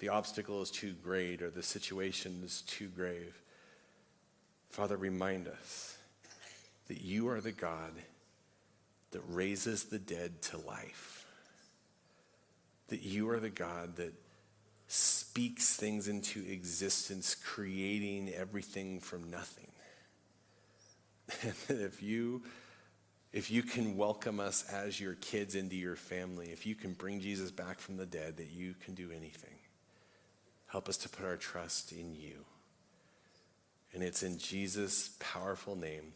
The 0.00 0.10
obstacle 0.10 0.60
is 0.60 0.70
too 0.70 0.94
great 1.02 1.40
or 1.40 1.50
the 1.50 1.62
situation 1.62 2.42
is 2.44 2.62
too 2.62 2.88
grave. 2.88 3.40
Father, 4.70 4.96
remind 4.96 5.48
us 5.48 5.97
that 6.88 7.00
you 7.00 7.28
are 7.28 7.40
the 7.40 7.52
God 7.52 7.92
that 9.10 9.22
raises 9.28 9.84
the 9.84 9.98
dead 9.98 10.42
to 10.42 10.58
life. 10.58 11.26
That 12.88 13.02
you 13.02 13.28
are 13.30 13.40
the 13.40 13.50
God 13.50 13.96
that 13.96 14.14
speaks 14.86 15.76
things 15.76 16.08
into 16.08 16.40
existence, 16.40 17.34
creating 17.34 18.30
everything 18.30 19.00
from 19.00 19.30
nothing. 19.30 19.68
And 21.42 21.52
that 21.68 21.84
if 21.84 22.02
you 22.02 22.42
if 23.30 23.50
you 23.50 23.62
can 23.62 23.98
welcome 23.98 24.40
us 24.40 24.64
as 24.72 24.98
your 24.98 25.14
kids 25.16 25.54
into 25.54 25.76
your 25.76 25.96
family, 25.96 26.46
if 26.50 26.64
you 26.64 26.74
can 26.74 26.94
bring 26.94 27.20
Jesus 27.20 27.50
back 27.50 27.78
from 27.78 27.98
the 27.98 28.06
dead, 28.06 28.38
that 28.38 28.50
you 28.50 28.74
can 28.82 28.94
do 28.94 29.10
anything. 29.10 29.58
Help 30.68 30.88
us 30.88 30.96
to 30.98 31.10
put 31.10 31.26
our 31.26 31.36
trust 31.36 31.92
in 31.92 32.14
you. 32.14 32.46
And 33.92 34.02
it's 34.02 34.22
in 34.22 34.38
Jesus' 34.38 35.10
powerful 35.18 35.76
name 35.76 36.14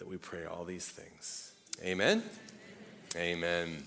that 0.00 0.08
we 0.08 0.16
pray 0.16 0.46
all 0.46 0.64
these 0.64 0.88
things. 0.88 1.52
Amen. 1.82 2.24
Amen. 3.14 3.44
Amen. 3.44 3.86